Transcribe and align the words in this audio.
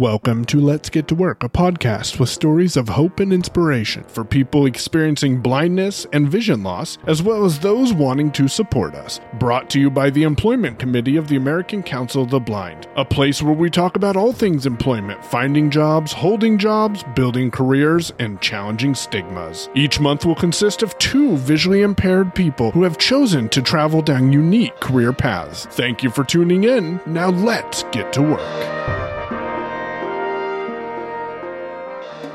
Welcome 0.00 0.46
to 0.46 0.58
Let's 0.60 0.88
Get 0.88 1.08
to 1.08 1.14
Work, 1.14 1.44
a 1.44 1.50
podcast 1.50 2.18
with 2.18 2.30
stories 2.30 2.78
of 2.78 2.88
hope 2.88 3.20
and 3.20 3.34
inspiration 3.34 4.02
for 4.04 4.24
people 4.24 4.64
experiencing 4.64 5.42
blindness 5.42 6.06
and 6.14 6.26
vision 6.26 6.62
loss, 6.62 6.96
as 7.06 7.22
well 7.22 7.44
as 7.44 7.58
those 7.58 7.92
wanting 7.92 8.32
to 8.32 8.48
support 8.48 8.94
us. 8.94 9.20
Brought 9.34 9.68
to 9.68 9.78
you 9.78 9.90
by 9.90 10.08
the 10.08 10.22
Employment 10.22 10.78
Committee 10.78 11.16
of 11.18 11.28
the 11.28 11.36
American 11.36 11.82
Council 11.82 12.22
of 12.22 12.30
the 12.30 12.40
Blind, 12.40 12.88
a 12.96 13.04
place 13.04 13.42
where 13.42 13.52
we 13.52 13.68
talk 13.68 13.94
about 13.94 14.16
all 14.16 14.32
things 14.32 14.64
employment, 14.64 15.22
finding 15.22 15.68
jobs, 15.68 16.14
holding 16.14 16.56
jobs, 16.56 17.04
building 17.14 17.50
careers, 17.50 18.10
and 18.18 18.40
challenging 18.40 18.94
stigmas. 18.94 19.68
Each 19.74 20.00
month 20.00 20.24
will 20.24 20.34
consist 20.34 20.82
of 20.82 20.96
two 20.96 21.36
visually 21.36 21.82
impaired 21.82 22.34
people 22.34 22.70
who 22.70 22.84
have 22.84 22.96
chosen 22.96 23.50
to 23.50 23.60
travel 23.60 24.00
down 24.00 24.32
unique 24.32 24.80
career 24.80 25.12
paths. 25.12 25.66
Thank 25.66 26.02
you 26.02 26.08
for 26.08 26.24
tuning 26.24 26.64
in. 26.64 26.98
Now 27.04 27.28
let's 27.28 27.82
get 27.92 28.14
to 28.14 28.22
work. 28.22 29.09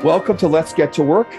Welcome 0.05 0.37
to 0.37 0.47
Let's 0.47 0.71
Get 0.71 0.93
to 0.93 1.03
Work. 1.03 1.35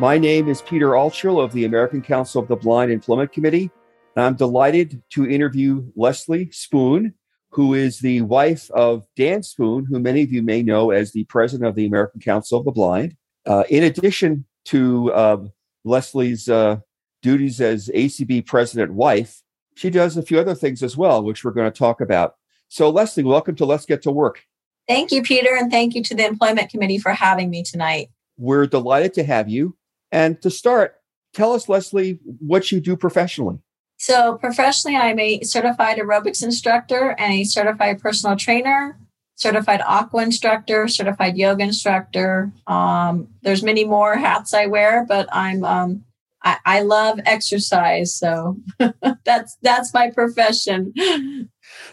My 0.00 0.18
name 0.18 0.48
is 0.48 0.60
Peter 0.60 0.88
Altschul 0.88 1.40
of 1.40 1.52
the 1.52 1.66
American 1.66 2.02
Council 2.02 2.42
of 2.42 2.48
the 2.48 2.56
Blind 2.56 2.90
Employment 2.90 3.30
Committee. 3.30 3.70
And 4.16 4.24
I'm 4.24 4.34
delighted 4.34 5.00
to 5.10 5.30
interview 5.30 5.86
Leslie 5.94 6.50
Spoone, 6.50 7.14
who 7.50 7.74
is 7.74 8.00
the 8.00 8.22
wife 8.22 8.72
of 8.72 9.06
Dan 9.14 9.44
Spoone, 9.44 9.84
who 9.84 10.00
many 10.00 10.24
of 10.24 10.32
you 10.32 10.42
may 10.42 10.64
know 10.64 10.90
as 10.90 11.12
the 11.12 11.22
president 11.26 11.68
of 11.68 11.76
the 11.76 11.86
American 11.86 12.20
Council 12.20 12.58
of 12.58 12.64
the 12.64 12.72
Blind. 12.72 13.16
Uh, 13.46 13.62
in 13.70 13.84
addition 13.84 14.44
to 14.64 15.12
uh, 15.12 15.44
Leslie's 15.84 16.48
uh, 16.48 16.78
duties 17.22 17.60
as 17.60 17.88
ACB 17.94 18.44
president 18.44 18.94
wife, 18.94 19.44
she 19.76 19.90
does 19.90 20.16
a 20.16 20.22
few 20.22 20.40
other 20.40 20.56
things 20.56 20.82
as 20.82 20.96
well, 20.96 21.22
which 21.22 21.44
we're 21.44 21.52
going 21.52 21.70
to 21.70 21.78
talk 21.78 22.00
about. 22.00 22.34
So, 22.66 22.90
Leslie, 22.90 23.22
welcome 23.22 23.54
to 23.54 23.64
Let's 23.64 23.86
Get 23.86 24.02
to 24.02 24.10
Work. 24.10 24.42
Thank 24.88 25.12
you, 25.12 25.22
Peter, 25.22 25.54
and 25.54 25.70
thank 25.70 25.94
you 25.94 26.02
to 26.04 26.14
the 26.14 26.26
Employment 26.26 26.70
Committee 26.70 26.98
for 26.98 27.12
having 27.12 27.50
me 27.50 27.62
tonight. 27.62 28.08
We're 28.38 28.66
delighted 28.66 29.12
to 29.14 29.24
have 29.24 29.48
you. 29.48 29.76
And 30.10 30.40
to 30.40 30.50
start, 30.50 30.94
tell 31.34 31.52
us, 31.52 31.68
Leslie, 31.68 32.20
what 32.24 32.72
you 32.72 32.80
do 32.80 32.96
professionally. 32.96 33.58
So, 33.98 34.36
professionally, 34.38 34.96
I'm 34.96 35.18
a 35.18 35.42
certified 35.42 35.98
aerobics 35.98 36.42
instructor 36.42 37.14
and 37.18 37.34
a 37.34 37.44
certified 37.44 38.00
personal 38.00 38.36
trainer, 38.36 38.98
certified 39.34 39.82
aqua 39.86 40.22
instructor, 40.22 40.88
certified 40.88 41.36
yoga 41.36 41.64
instructor. 41.64 42.50
Um, 42.66 43.28
there's 43.42 43.62
many 43.62 43.84
more 43.84 44.16
hats 44.16 44.54
I 44.54 44.66
wear, 44.66 45.04
but 45.06 45.28
I'm 45.32 45.64
um, 45.64 46.04
I, 46.42 46.58
I 46.64 46.80
love 46.82 47.20
exercise, 47.26 48.14
so 48.14 48.56
that's 49.24 49.56
that's 49.62 49.92
my 49.92 50.10
profession. 50.10 50.94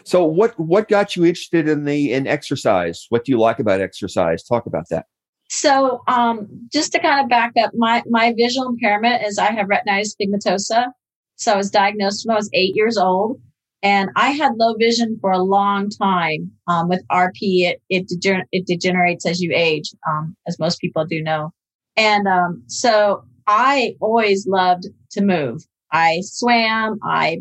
So 0.06 0.24
what 0.24 0.58
what 0.58 0.88
got 0.88 1.16
you 1.16 1.24
interested 1.24 1.68
in 1.68 1.84
the 1.84 2.12
in 2.12 2.28
exercise? 2.28 3.06
What 3.08 3.24
do 3.24 3.32
you 3.32 3.40
like 3.40 3.58
about 3.58 3.80
exercise? 3.80 4.44
Talk 4.44 4.66
about 4.66 4.84
that. 4.90 5.06
So 5.48 6.02
um, 6.06 6.46
just 6.72 6.92
to 6.92 7.00
kind 7.00 7.20
of 7.20 7.28
back 7.28 7.52
up, 7.60 7.72
my 7.74 8.04
my 8.08 8.32
visual 8.36 8.68
impairment 8.68 9.24
is 9.24 9.36
I 9.36 9.50
have 9.50 9.66
retinitis 9.66 10.14
pigmentosa. 10.20 10.86
So 11.34 11.52
I 11.52 11.56
was 11.56 11.70
diagnosed 11.70 12.24
when 12.24 12.34
I 12.34 12.38
was 12.38 12.48
eight 12.52 12.76
years 12.76 12.96
old, 12.96 13.40
and 13.82 14.10
I 14.14 14.30
had 14.30 14.52
low 14.56 14.74
vision 14.78 15.18
for 15.20 15.32
a 15.32 15.42
long 15.42 15.90
time. 15.90 16.52
Um, 16.68 16.88
with 16.88 17.02
RP, 17.10 17.68
it 17.68 17.82
it, 17.90 18.06
it 18.52 18.66
degenerates 18.66 19.26
as 19.26 19.40
you 19.40 19.50
age, 19.52 19.90
um, 20.08 20.36
as 20.46 20.60
most 20.60 20.80
people 20.80 21.04
do 21.04 21.20
know. 21.20 21.50
And 21.96 22.28
um, 22.28 22.62
so 22.68 23.24
I 23.48 23.96
always 24.00 24.46
loved 24.46 24.84
to 25.10 25.20
move. 25.20 25.62
I 25.92 26.20
swam, 26.22 27.00
I 27.02 27.38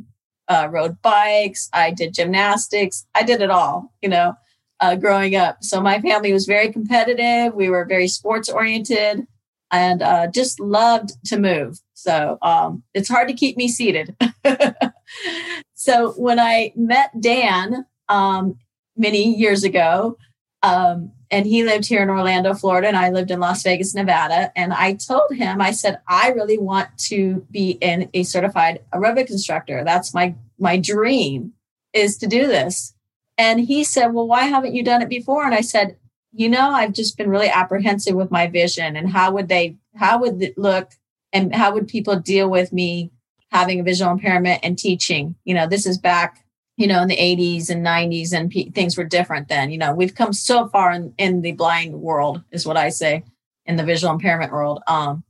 uh, 0.47 0.67
rode 0.71 1.01
bikes, 1.01 1.69
I 1.73 1.91
did 1.91 2.13
gymnastics, 2.13 3.05
I 3.15 3.23
did 3.23 3.41
it 3.41 3.49
all, 3.49 3.93
you 4.01 4.09
know, 4.09 4.33
uh, 4.79 4.95
growing 4.95 5.35
up. 5.35 5.63
So 5.63 5.81
my 5.81 5.99
family 5.99 6.33
was 6.33 6.45
very 6.45 6.71
competitive. 6.71 7.53
We 7.53 7.69
were 7.69 7.85
very 7.85 8.07
sports 8.07 8.49
oriented 8.49 9.25
and 9.71 10.01
uh, 10.01 10.27
just 10.27 10.59
loved 10.59 11.11
to 11.25 11.39
move. 11.39 11.79
So 11.93 12.37
um, 12.41 12.83
it's 12.93 13.09
hard 13.09 13.27
to 13.29 13.33
keep 13.33 13.57
me 13.57 13.67
seated. 13.67 14.15
so 15.73 16.11
when 16.13 16.39
I 16.39 16.71
met 16.75 17.09
Dan 17.19 17.85
um, 18.09 18.57
many 18.95 19.35
years 19.35 19.63
ago, 19.63 20.17
um, 20.61 21.11
and 21.31 21.45
he 21.45 21.63
lived 21.63 21.87
here 21.87 22.03
in 22.03 22.09
Orlando, 22.09 22.53
Florida, 22.53 22.87
and 22.87 22.97
I 22.97 23.09
lived 23.09 23.31
in 23.31 23.39
Las 23.39 23.63
Vegas, 23.63 23.95
Nevada. 23.95 24.51
And 24.55 24.73
I 24.73 24.93
told 24.93 25.33
him, 25.33 25.61
I 25.61 25.71
said, 25.71 25.99
I 26.07 26.29
really 26.29 26.57
want 26.57 26.89
to 27.09 27.45
be 27.51 27.71
in 27.81 28.09
a 28.13 28.23
certified 28.23 28.81
aerobic 28.93 29.29
instructor. 29.29 29.83
That's 29.83 30.13
my 30.13 30.35
my 30.57 30.77
dream 30.77 31.53
is 31.93 32.17
to 32.17 32.27
do 32.27 32.47
this. 32.47 32.93
And 33.37 33.59
he 33.59 33.83
said, 33.83 34.07
Well, 34.13 34.27
why 34.27 34.43
haven't 34.43 34.75
you 34.75 34.83
done 34.83 35.01
it 35.01 35.09
before? 35.09 35.45
And 35.45 35.55
I 35.55 35.61
said, 35.61 35.97
You 36.31 36.49
know, 36.49 36.69
I've 36.69 36.93
just 36.93 37.17
been 37.17 37.29
really 37.29 37.49
apprehensive 37.49 38.15
with 38.15 38.31
my 38.31 38.47
vision 38.47 38.95
and 38.95 39.09
how 39.09 39.31
would 39.31 39.47
they, 39.47 39.77
how 39.95 40.19
would 40.19 40.41
it 40.41 40.57
look 40.57 40.91
and 41.33 41.53
how 41.53 41.73
would 41.73 41.87
people 41.87 42.17
deal 42.17 42.49
with 42.49 42.71
me 42.71 43.11
having 43.51 43.79
a 43.79 43.83
visual 43.83 44.11
impairment 44.11 44.61
and 44.63 44.77
teaching? 44.77 45.35
You 45.43 45.55
know, 45.55 45.67
this 45.67 45.85
is 45.85 45.97
back 45.97 46.44
you 46.77 46.87
know, 46.87 47.01
in 47.01 47.07
the 47.07 47.17
80s 47.17 47.69
and 47.69 47.85
90s, 47.85 48.33
and 48.33 48.49
p- 48.49 48.69
things 48.71 48.97
were 48.97 49.03
different 49.03 49.47
then. 49.47 49.71
You 49.71 49.77
know, 49.77 49.93
we've 49.93 50.15
come 50.15 50.33
so 50.33 50.67
far 50.67 50.91
in, 50.91 51.13
in 51.17 51.41
the 51.41 51.53
blind 51.53 51.93
world, 52.01 52.43
is 52.51 52.65
what 52.65 52.77
I 52.77 52.89
say, 52.89 53.23
in 53.65 53.77
the 53.77 53.83
visual 53.83 54.13
impairment 54.13 54.51
world, 54.51 54.81
um, 54.87 55.23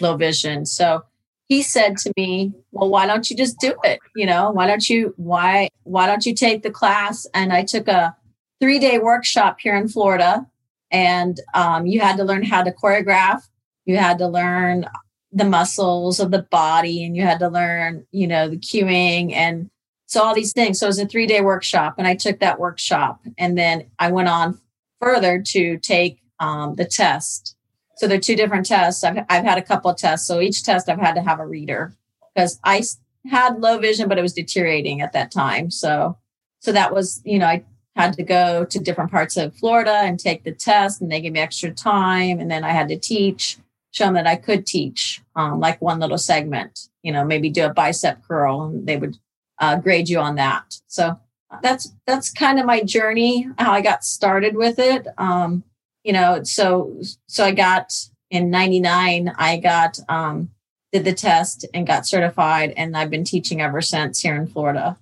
low 0.00 0.16
vision. 0.16 0.66
So 0.66 1.04
he 1.48 1.62
said 1.62 1.96
to 1.98 2.12
me, 2.16 2.52
"Well, 2.72 2.90
why 2.90 3.06
don't 3.06 3.30
you 3.30 3.36
just 3.36 3.58
do 3.58 3.74
it? 3.84 4.00
You 4.16 4.26
know, 4.26 4.50
why 4.50 4.66
don't 4.66 4.88
you 4.88 5.14
why 5.16 5.68
why 5.84 6.06
don't 6.06 6.26
you 6.26 6.34
take 6.34 6.62
the 6.62 6.70
class?" 6.70 7.26
And 7.32 7.52
I 7.52 7.64
took 7.64 7.88
a 7.88 8.14
three 8.60 8.78
day 8.78 8.98
workshop 8.98 9.58
here 9.60 9.76
in 9.76 9.88
Florida, 9.88 10.46
and 10.90 11.40
um, 11.54 11.86
you 11.86 12.00
had 12.00 12.16
to 12.16 12.24
learn 12.24 12.42
how 12.42 12.62
to 12.62 12.72
choreograph. 12.72 13.48
You 13.86 13.96
had 13.96 14.18
to 14.18 14.28
learn 14.28 14.86
the 15.32 15.44
muscles 15.44 16.20
of 16.20 16.30
the 16.30 16.42
body, 16.42 17.04
and 17.04 17.16
you 17.16 17.22
had 17.22 17.38
to 17.38 17.48
learn, 17.48 18.06
you 18.12 18.26
know, 18.26 18.48
the 18.48 18.58
cueing 18.58 19.32
and 19.32 19.70
so 20.08 20.22
all 20.22 20.34
these 20.34 20.54
things. 20.54 20.80
So 20.80 20.86
it 20.86 20.88
was 20.88 20.98
a 20.98 21.06
three 21.06 21.26
day 21.26 21.42
workshop, 21.42 21.94
and 21.98 22.06
I 22.06 22.16
took 22.16 22.40
that 22.40 22.58
workshop, 22.58 23.20
and 23.36 23.56
then 23.56 23.84
I 23.98 24.10
went 24.10 24.28
on 24.28 24.58
further 25.00 25.40
to 25.48 25.76
take 25.78 26.20
um, 26.40 26.74
the 26.74 26.86
test. 26.86 27.54
So 27.96 28.08
there 28.08 28.16
are 28.16 28.20
two 28.20 28.34
different 28.34 28.66
tests. 28.66 29.04
I've 29.04 29.24
I've 29.28 29.44
had 29.44 29.58
a 29.58 29.62
couple 29.62 29.90
of 29.90 29.98
tests. 29.98 30.26
So 30.26 30.40
each 30.40 30.64
test 30.64 30.88
I've 30.88 30.98
had 30.98 31.14
to 31.14 31.20
have 31.20 31.40
a 31.40 31.46
reader 31.46 31.94
because 32.34 32.58
I 32.64 32.82
had 33.30 33.60
low 33.60 33.78
vision, 33.78 34.08
but 34.08 34.18
it 34.18 34.22
was 34.22 34.32
deteriorating 34.32 35.02
at 35.02 35.12
that 35.12 35.30
time. 35.30 35.70
So 35.70 36.16
so 36.60 36.72
that 36.72 36.92
was 36.92 37.20
you 37.24 37.38
know 37.38 37.46
I 37.46 37.64
had 37.94 38.14
to 38.14 38.22
go 38.22 38.64
to 38.64 38.78
different 38.78 39.10
parts 39.10 39.36
of 39.36 39.54
Florida 39.56 39.92
and 39.92 40.18
take 40.18 40.42
the 40.42 40.52
test, 40.52 41.02
and 41.02 41.12
they 41.12 41.20
gave 41.20 41.32
me 41.32 41.40
extra 41.40 41.70
time, 41.70 42.40
and 42.40 42.50
then 42.50 42.64
I 42.64 42.70
had 42.70 42.88
to 42.88 42.96
teach, 42.96 43.58
show 43.90 44.06
them 44.06 44.14
that 44.14 44.26
I 44.26 44.36
could 44.36 44.64
teach, 44.64 45.20
um, 45.36 45.60
like 45.60 45.82
one 45.82 45.98
little 45.98 46.16
segment. 46.16 46.88
You 47.02 47.12
know, 47.12 47.26
maybe 47.26 47.50
do 47.50 47.66
a 47.66 47.74
bicep 47.74 48.26
curl, 48.26 48.62
and 48.62 48.86
they 48.86 48.96
would 48.96 49.18
uh, 49.60 49.76
grade 49.76 50.08
you 50.08 50.18
on 50.18 50.36
that. 50.36 50.78
So 50.86 51.18
that's 51.62 51.92
that's 52.06 52.32
kind 52.32 52.58
of 52.58 52.66
my 52.66 52.82
journey, 52.82 53.48
how 53.58 53.72
I 53.72 53.80
got 53.80 54.04
started 54.04 54.56
with 54.56 54.78
it. 54.78 55.06
Um, 55.18 55.64
you 56.04 56.12
know, 56.12 56.42
so 56.42 57.00
so 57.26 57.44
I 57.44 57.52
got 57.52 57.92
in 58.30 58.50
'99, 58.50 59.32
I 59.36 59.56
got 59.58 59.98
um, 60.08 60.50
did 60.92 61.04
the 61.04 61.14
test 61.14 61.66
and 61.74 61.86
got 61.86 62.06
certified, 62.06 62.74
and 62.76 62.96
I've 62.96 63.10
been 63.10 63.24
teaching 63.24 63.60
ever 63.60 63.80
since 63.80 64.20
here 64.20 64.36
in 64.36 64.46
Florida. 64.46 64.98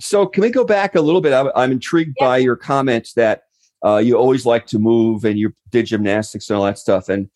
So 0.00 0.26
can 0.26 0.42
we 0.42 0.50
go 0.50 0.64
back 0.64 0.94
a 0.94 1.00
little 1.00 1.20
bit? 1.20 1.32
I'm, 1.32 1.50
I'm 1.54 1.72
intrigued 1.72 2.16
yeah. 2.20 2.26
by 2.26 2.38
your 2.38 2.56
comments 2.56 3.14
that 3.14 3.42
uh, 3.84 3.98
you 3.98 4.16
always 4.16 4.46
like 4.46 4.66
to 4.66 4.78
move 4.78 5.24
and 5.24 5.38
you 5.38 5.52
did 5.70 5.86
gymnastics 5.86 6.48
and 6.48 6.56
all 6.56 6.64
that 6.64 6.78
stuff. 6.78 7.08
And 7.08 7.28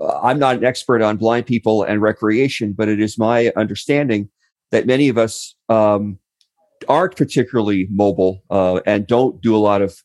uh, 0.00 0.18
I'm 0.20 0.38
not 0.38 0.56
an 0.56 0.64
expert 0.64 1.02
on 1.02 1.18
blind 1.18 1.46
people 1.46 1.82
and 1.82 2.00
recreation, 2.00 2.72
but 2.72 2.88
it 2.88 3.00
is 3.00 3.18
my 3.18 3.52
understanding 3.56 4.30
that 4.70 4.86
many 4.86 5.08
of 5.08 5.18
us 5.18 5.54
um, 5.68 6.18
aren't 6.88 7.16
particularly 7.16 7.86
mobile 7.90 8.42
uh, 8.50 8.80
and 8.86 9.06
don't 9.06 9.40
do 9.40 9.54
a 9.54 9.58
lot 9.58 9.82
of 9.82 9.96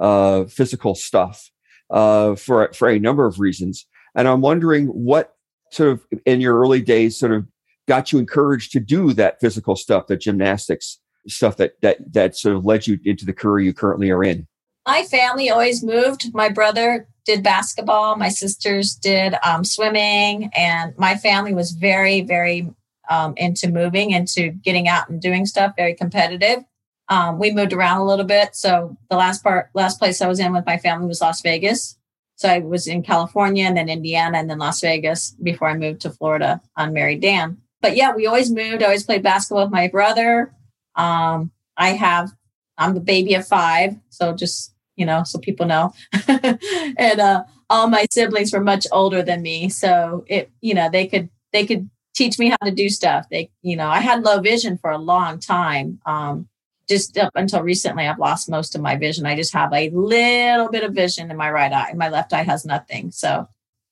uh, 0.00 0.44
physical 0.44 0.94
stuff 0.94 1.50
uh, 1.90 2.34
for 2.34 2.72
for 2.72 2.88
a 2.88 2.98
number 2.98 3.26
of 3.26 3.38
reasons. 3.38 3.86
And 4.14 4.28
I'm 4.28 4.40
wondering 4.40 4.86
what 4.86 5.34
sort 5.70 5.90
of 5.90 6.06
in 6.26 6.40
your 6.40 6.58
early 6.58 6.82
days 6.82 7.18
sort 7.18 7.32
of 7.32 7.46
got 7.88 8.12
you 8.12 8.18
encouraged 8.18 8.72
to 8.72 8.80
do 8.80 9.12
that 9.14 9.40
physical 9.40 9.76
stuff, 9.76 10.06
the 10.06 10.16
gymnastics 10.16 10.98
stuff 11.28 11.56
that 11.56 11.80
that 11.82 12.12
that 12.12 12.36
sort 12.36 12.56
of 12.56 12.64
led 12.64 12.86
you 12.86 12.98
into 13.04 13.24
the 13.24 13.32
career 13.32 13.66
you 13.66 13.74
currently 13.74 14.10
are 14.10 14.24
in. 14.24 14.46
My 14.86 15.04
family 15.04 15.48
always 15.48 15.84
moved. 15.84 16.34
My 16.34 16.48
brother 16.48 17.06
did 17.24 17.42
basketball. 17.42 18.16
My 18.16 18.30
sisters 18.30 18.94
did 18.94 19.34
um, 19.44 19.64
swimming, 19.64 20.50
and 20.56 20.92
my 20.98 21.16
family 21.16 21.54
was 21.54 21.70
very, 21.70 22.22
very 22.22 22.68
um, 23.10 23.34
into 23.36 23.68
moving, 23.68 24.10
into 24.10 24.50
getting 24.50 24.88
out 24.88 25.08
and 25.08 25.20
doing 25.20 25.46
stuff, 25.46 25.74
very 25.76 25.94
competitive. 25.94 26.64
Um, 27.08 27.38
we 27.38 27.50
moved 27.50 27.72
around 27.72 28.00
a 28.00 28.06
little 28.06 28.24
bit. 28.24 28.54
So 28.54 28.96
the 29.10 29.16
last 29.16 29.42
part, 29.42 29.70
last 29.74 29.98
place 29.98 30.22
I 30.22 30.28
was 30.28 30.40
in 30.40 30.52
with 30.52 30.66
my 30.66 30.78
family 30.78 31.08
was 31.08 31.20
Las 31.20 31.42
Vegas. 31.42 31.98
So 32.36 32.48
I 32.48 32.60
was 32.60 32.86
in 32.86 33.02
California 33.02 33.64
and 33.64 33.76
then 33.76 33.88
Indiana 33.88 34.38
and 34.38 34.48
then 34.48 34.58
Las 34.58 34.80
Vegas 34.80 35.32
before 35.42 35.68
I 35.68 35.74
moved 35.74 36.00
to 36.02 36.10
Florida 36.10 36.60
on 36.76 36.92
Mary 36.92 37.16
Dan. 37.16 37.58
But 37.80 37.96
yeah, 37.96 38.14
we 38.14 38.26
always 38.26 38.50
moved. 38.50 38.82
I 38.82 38.86
always 38.86 39.04
played 39.04 39.22
basketball 39.22 39.64
with 39.64 39.72
my 39.72 39.88
brother. 39.88 40.54
Um, 40.94 41.50
I 41.76 41.90
have, 41.90 42.30
I'm 42.78 42.94
the 42.94 43.00
baby 43.00 43.34
of 43.34 43.46
five. 43.46 43.96
So 44.08 44.34
just, 44.34 44.74
you 44.96 45.04
know, 45.04 45.24
so 45.24 45.38
people 45.38 45.66
know. 45.66 45.92
and 46.28 47.20
uh, 47.20 47.44
all 47.72 47.88
my 47.88 48.06
siblings 48.10 48.52
were 48.52 48.60
much 48.60 48.86
older 48.92 49.22
than 49.22 49.42
me, 49.42 49.68
so 49.70 50.24
it, 50.28 50.50
you 50.60 50.74
know, 50.74 50.90
they 50.90 51.06
could 51.06 51.30
they 51.52 51.66
could 51.66 51.88
teach 52.14 52.38
me 52.38 52.50
how 52.50 52.56
to 52.64 52.70
do 52.70 52.88
stuff. 52.88 53.26
They, 53.30 53.50
you 53.62 53.76
know, 53.76 53.88
I 53.88 54.00
had 54.00 54.22
low 54.22 54.40
vision 54.40 54.78
for 54.78 54.90
a 54.90 54.98
long 54.98 55.38
time. 55.38 56.00
Um, 56.06 56.48
just 56.88 57.16
up 57.16 57.32
until 57.34 57.62
recently, 57.62 58.06
I've 58.06 58.18
lost 58.18 58.50
most 58.50 58.74
of 58.74 58.82
my 58.82 58.96
vision. 58.96 59.24
I 59.24 59.36
just 59.36 59.52
have 59.54 59.72
a 59.72 59.90
little 59.90 60.68
bit 60.68 60.84
of 60.84 60.92
vision 60.92 61.30
in 61.30 61.36
my 61.36 61.50
right 61.50 61.72
eye. 61.72 61.92
My 61.94 62.08
left 62.08 62.32
eye 62.32 62.42
has 62.42 62.64
nothing. 62.64 63.12
So 63.12 63.46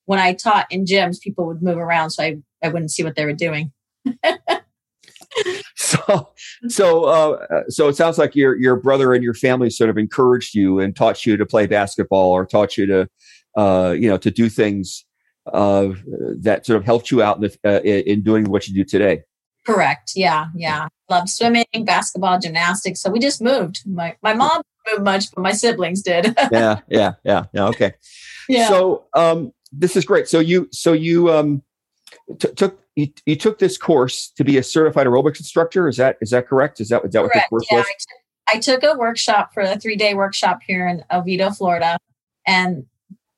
when 0.07 0.19
I 0.19 0.35
taught 0.35 0.67
in 0.71 0.85
gyms, 0.85 1.21
people 1.21 1.47
would 1.47 1.63
move 1.63 1.79
around, 1.79 2.11
so 2.11 2.25
I 2.25 2.39
I 2.63 2.69
wouldn't 2.69 2.91
see 2.91 3.05
what 3.05 3.15
they 3.15 3.25
were 3.25 3.33
doing. 3.33 3.73
so 5.77 6.31
so 6.69 7.05
uh, 7.05 7.63
so 7.69 7.89
it 7.89 7.97
sounds 7.97 8.19
like 8.19 8.35
your 8.35 8.57
your 8.57 8.77
brother 8.77 9.15
and 9.15 9.23
your 9.23 9.35
family 9.35 9.71
sort 9.71 9.89
of 9.89 9.97
encouraged 9.97 10.55
you 10.55 10.81
and 10.81 10.97
taught 10.97 11.25
you 11.25 11.37
to 11.37 11.47
play 11.47 11.67
basketball 11.67 12.31
or 12.31 12.45
taught 12.45 12.77
you 12.77 12.87
to 12.87 13.09
uh, 13.57 13.95
you 13.97 14.09
know 14.09 14.19
to 14.19 14.31
do 14.31 14.49
things 14.49 15.05
uh, 15.53 15.93
that 16.41 16.67
sort 16.67 16.77
of 16.77 16.85
helped 16.85 17.11
you 17.11 17.23
out 17.23 17.37
in, 17.37 17.43
the, 17.43 17.59
uh, 17.65 17.81
in 17.81 18.23
doing 18.23 18.45
what 18.45 18.69
you 18.69 18.75
do 18.75 18.85
today? 18.85 19.23
Correct. 19.67 20.13
Yeah 20.17 20.47
yeah. 20.55 20.89
Love 21.09 21.29
swimming 21.29 21.65
basketball 21.85 22.39
gymnastics. 22.39 23.01
So 23.01 23.11
we 23.11 23.19
just 23.19 23.43
moved. 23.43 23.81
My 23.87 24.17
my 24.23 24.35
mom 24.35 24.63
moved 24.91 25.05
much 25.05 25.31
but 25.33 25.43
my 25.43 25.53
siblings 25.53 26.03
did. 26.03 26.35
Yeah 26.53 26.81
yeah 26.89 27.13
yeah. 27.25 27.45
Yeah 27.53 27.67
okay. 27.69 27.93
Yeah. 28.49 28.69
So 28.69 29.05
um 29.15 29.53
this 29.73 29.97
is 29.97 30.05
great. 30.05 30.29
So 30.29 30.41
you 30.41 30.69
so 30.73 30.93
you 30.93 31.31
um 31.31 31.63
t- 32.39 32.53
took 32.55 32.81
you, 32.97 33.09
you 33.27 33.37
took 33.37 33.59
this 33.59 33.79
course 33.79 34.31
to 34.37 34.45
be 34.45 34.59
a 34.59 34.63
certified 34.63 35.07
aerobics 35.07 35.39
instructor. 35.39 35.89
Is 35.89 35.97
that 35.99 36.17
is 36.21 36.31
that 36.31 36.49
correct? 36.49 36.81
Is 36.81 36.89
that, 36.89 37.05
is 37.05 37.13
that 37.13 37.23
what 37.23 37.33
the 37.33 37.43
course 37.49 37.67
yeah, 37.71 37.79
was? 37.79 37.87
I 37.87 38.59
took, 38.59 38.83
I 38.83 38.89
took 38.89 38.95
a 38.95 38.99
workshop 38.99 39.53
for 39.55 39.63
a 39.63 39.79
three 39.79 39.97
day 39.97 40.15
workshop 40.15 40.61
here 40.67 40.89
in 40.89 41.05
Oviedo, 41.11 41.51
Florida, 41.51 41.99
and 42.47 42.85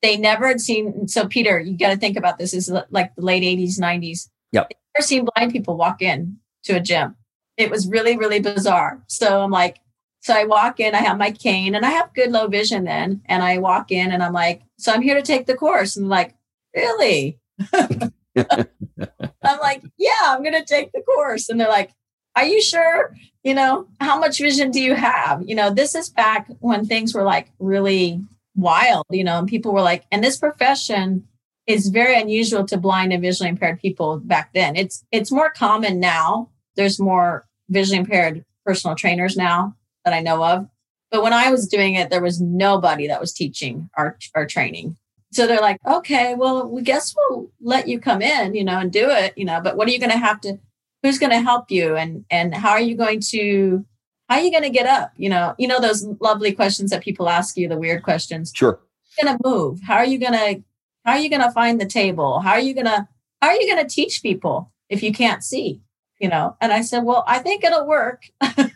they 0.03 0.17
never 0.17 0.49
had 0.49 0.61
seen. 0.61 1.09
So 1.09 1.27
Peter, 1.27 1.59
you 1.61 1.79
got 1.79 1.91
to 1.91 1.97
think 1.97 2.17
about 2.17 2.39
this. 2.39 2.53
Is 2.53 2.71
like 2.91 3.15
the 3.15 3.23
late 3.23 3.45
eighties, 3.45 3.79
nineties. 3.79 4.29
Yep. 4.53 4.73
Never 4.95 5.07
seen 5.07 5.27
blind 5.35 5.53
people 5.53 5.77
walk 5.77 6.03
in 6.03 6.39
to 6.65 6.75
a 6.75 6.81
gym. 6.81 7.17
It 7.57 7.71
was 7.71 7.89
really, 7.89 8.17
really 8.17 8.41
bizarre. 8.41 9.03
So 9.07 9.43
I'm 9.43 9.51
like, 9.51 9.79
so 10.21 10.35
I 10.35 10.45
walk 10.45 10.79
in, 10.79 10.95
I 10.95 10.99
have 10.99 11.19
my 11.19 11.33
cane 11.33 11.75
and 11.75 11.85
I 11.85 11.91
have 11.91 12.15
good 12.15 12.31
low 12.31 12.47
vision 12.47 12.85
then. 12.85 13.23
And 13.27 13.43
I 13.43 13.59
walk 13.59 13.91
in 13.91 14.13
and 14.13 14.23
I'm 14.23 14.33
like, 14.33 14.63
so 14.79 14.93
I'm 14.93 15.03
here 15.03 15.17
to 15.17 15.23
take 15.23 15.47
the 15.47 15.57
course. 15.57 15.97
And 15.97 16.07
I'm 16.07 16.11
like, 16.11 16.35
really? 16.75 17.41
I'm 17.73 19.59
like, 19.61 19.83
yeah, 19.99 20.13
I'm 20.23 20.43
going 20.43 20.55
to 20.55 20.65
take 20.65 20.93
the 20.93 21.03
course. 21.03 21.49
And 21.49 21.61
they're 21.61 21.69
like, 21.69 21.91
are 22.37 22.45
you 22.45 22.63
sure? 22.63 23.15
You 23.43 23.55
know, 23.55 23.89
how 24.01 24.19
much 24.19 24.39
vision 24.39 24.71
do 24.71 24.81
you 24.81 24.95
have? 24.95 25.43
You 25.45 25.57
know, 25.57 25.71
this 25.71 25.95
is 25.95 26.09
back 26.09 26.49
when 26.61 26.87
things 26.87 27.15
were 27.15 27.25
like 27.25 27.51
really 27.59 28.23
wild, 28.55 29.07
you 29.11 29.25
know, 29.25 29.39
and 29.39 29.49
people 29.49 29.73
were 29.73 29.83
like, 29.83 30.05
and 30.11 30.23
this 30.23 30.39
profession 30.39 31.27
is 31.67 31.89
very 31.89 32.21
unusual 32.21 32.67
to 32.67 32.77
blind 32.77 33.13
and 33.13 33.23
visually 33.23 33.49
impaired 33.49 33.81
people 33.81 34.19
back 34.19 34.53
then. 34.53 34.77
It's 34.77 35.05
it's 35.13 35.31
more 35.31 35.51
common 35.51 36.01
now. 36.01 36.51
There's 36.77 36.99
more 36.99 37.47
visually 37.69 37.99
impaired 37.99 38.45
personal 38.65 38.97
trainers 38.97 39.37
now 39.37 39.77
that 40.05 40.15
I 40.15 40.21
know 40.21 40.45
of. 40.45 40.69
But 41.11 41.23
when 41.23 41.33
I 41.33 41.51
was 41.51 41.69
doing 41.69 41.95
it, 41.95 42.11
there 42.11 42.23
was 42.23 42.41
nobody 42.41 43.07
that 43.07 43.21
was 43.21 43.33
teaching 43.33 43.91
our, 43.97 44.17
our 44.35 44.47
training 44.47 44.97
so 45.33 45.47
they're 45.47 45.61
like, 45.61 45.79
okay, 45.87 46.35
well, 46.35 46.69
we 46.69 46.83
guess 46.83 47.15
we'll 47.17 47.51
let 47.61 47.89
you 47.89 47.99
come 47.99 48.21
in, 48.21 48.55
you 48.55 48.65
know, 48.65 48.79
and 48.79 48.93
do 48.93 49.09
it, 49.09 49.33
you 49.37 49.47
know, 49.47 49.63
but 49.63 49.77
what 49.77 49.89
are 49.89 49.91
you 49.91 49.99
going 49.99 50.11
to 50.13 50.19
have 50.19 50.41
to, 50.43 50.59
who's 51.03 51.19
going 51.19 51.33
to 51.33 51.41
help 51.41 51.71
you? 51.71 51.97
And, 51.97 52.27
and 52.31 52.55
how 52.55 52.73
are 52.73 52.81
you 52.81 52.95
going 52.95 53.21
to, 53.31 53.85
how 54.33 54.39
are 54.39 54.45
you 54.45 54.51
going 54.51 54.63
to 54.63 54.71
get 54.71 54.87
up? 54.87 55.13
You 55.19 55.29
know, 55.29 55.55
you 55.59 55.69
know, 55.69 55.79
those 55.79 56.07
lovely 56.21 56.53
questions 56.53 56.91
that 56.91 57.03
people 57.03 57.29
ask 57.29 57.55
you, 57.57 57.69
the 57.69 57.77
weird 57.77 58.03
questions. 58.03 58.51
Sure. 58.55 58.81
Going 59.23 59.37
to 59.37 59.47
move. 59.47 59.81
How 59.83 59.97
are 59.97 60.07
you 60.07 60.19
going 60.19 60.33
to, 60.33 60.63
how 61.05 61.13
are 61.13 61.19
you 61.19 61.29
going 61.29 61.43
to 61.43 61.51
find 61.51 61.79
the 61.79 61.87
table? 61.87 62.41
How 62.41 62.53
are 62.53 62.61
you 62.61 62.73
going 62.73 62.87
to, 62.87 63.07
how 63.43 63.49
are 63.49 63.57
you 63.57 63.71
going 63.73 63.87
to 63.87 63.95
teach 63.95 64.23
people 64.23 64.73
if 64.89 65.03
you 65.03 65.13
can't 65.13 65.45
see? 65.45 65.83
You 66.19 66.31
know, 66.31 66.57
and 66.63 66.73
I 66.73 66.81
said, 66.81 67.01
well, 67.01 67.25
I 67.27 67.41
think 67.41 67.63
it'll 67.63 67.87
work. 67.87 68.23
I, 68.41 68.71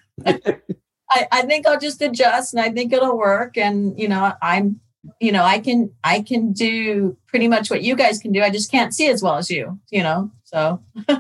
I 1.09 1.43
think 1.43 1.67
I'll 1.67 1.81
just 1.81 2.03
adjust 2.03 2.53
and 2.53 2.61
I 2.61 2.71
think 2.71 2.93
it'll 2.93 3.17
work. 3.17 3.57
And, 3.57 3.99
you 3.99 4.09
know, 4.09 4.35
I'm, 4.43 4.81
you 5.21 5.33
know 5.33 5.43
i 5.43 5.59
can 5.59 5.91
i 6.05 6.21
can 6.21 6.53
do 6.53 7.17
pretty 7.27 7.49
much 7.49 7.71
what 7.71 7.83
you 7.83 7.95
guys 7.95 8.19
can 8.19 8.33
do. 8.33 8.43
I 8.43 8.51
just 8.51 8.71
can't 8.71 8.95
see 8.95 9.09
as 9.09 9.23
well 9.23 9.37
as 9.37 9.51
you 9.51 9.79
you 9.91 10.03
know 10.03 10.31
so. 10.45 10.81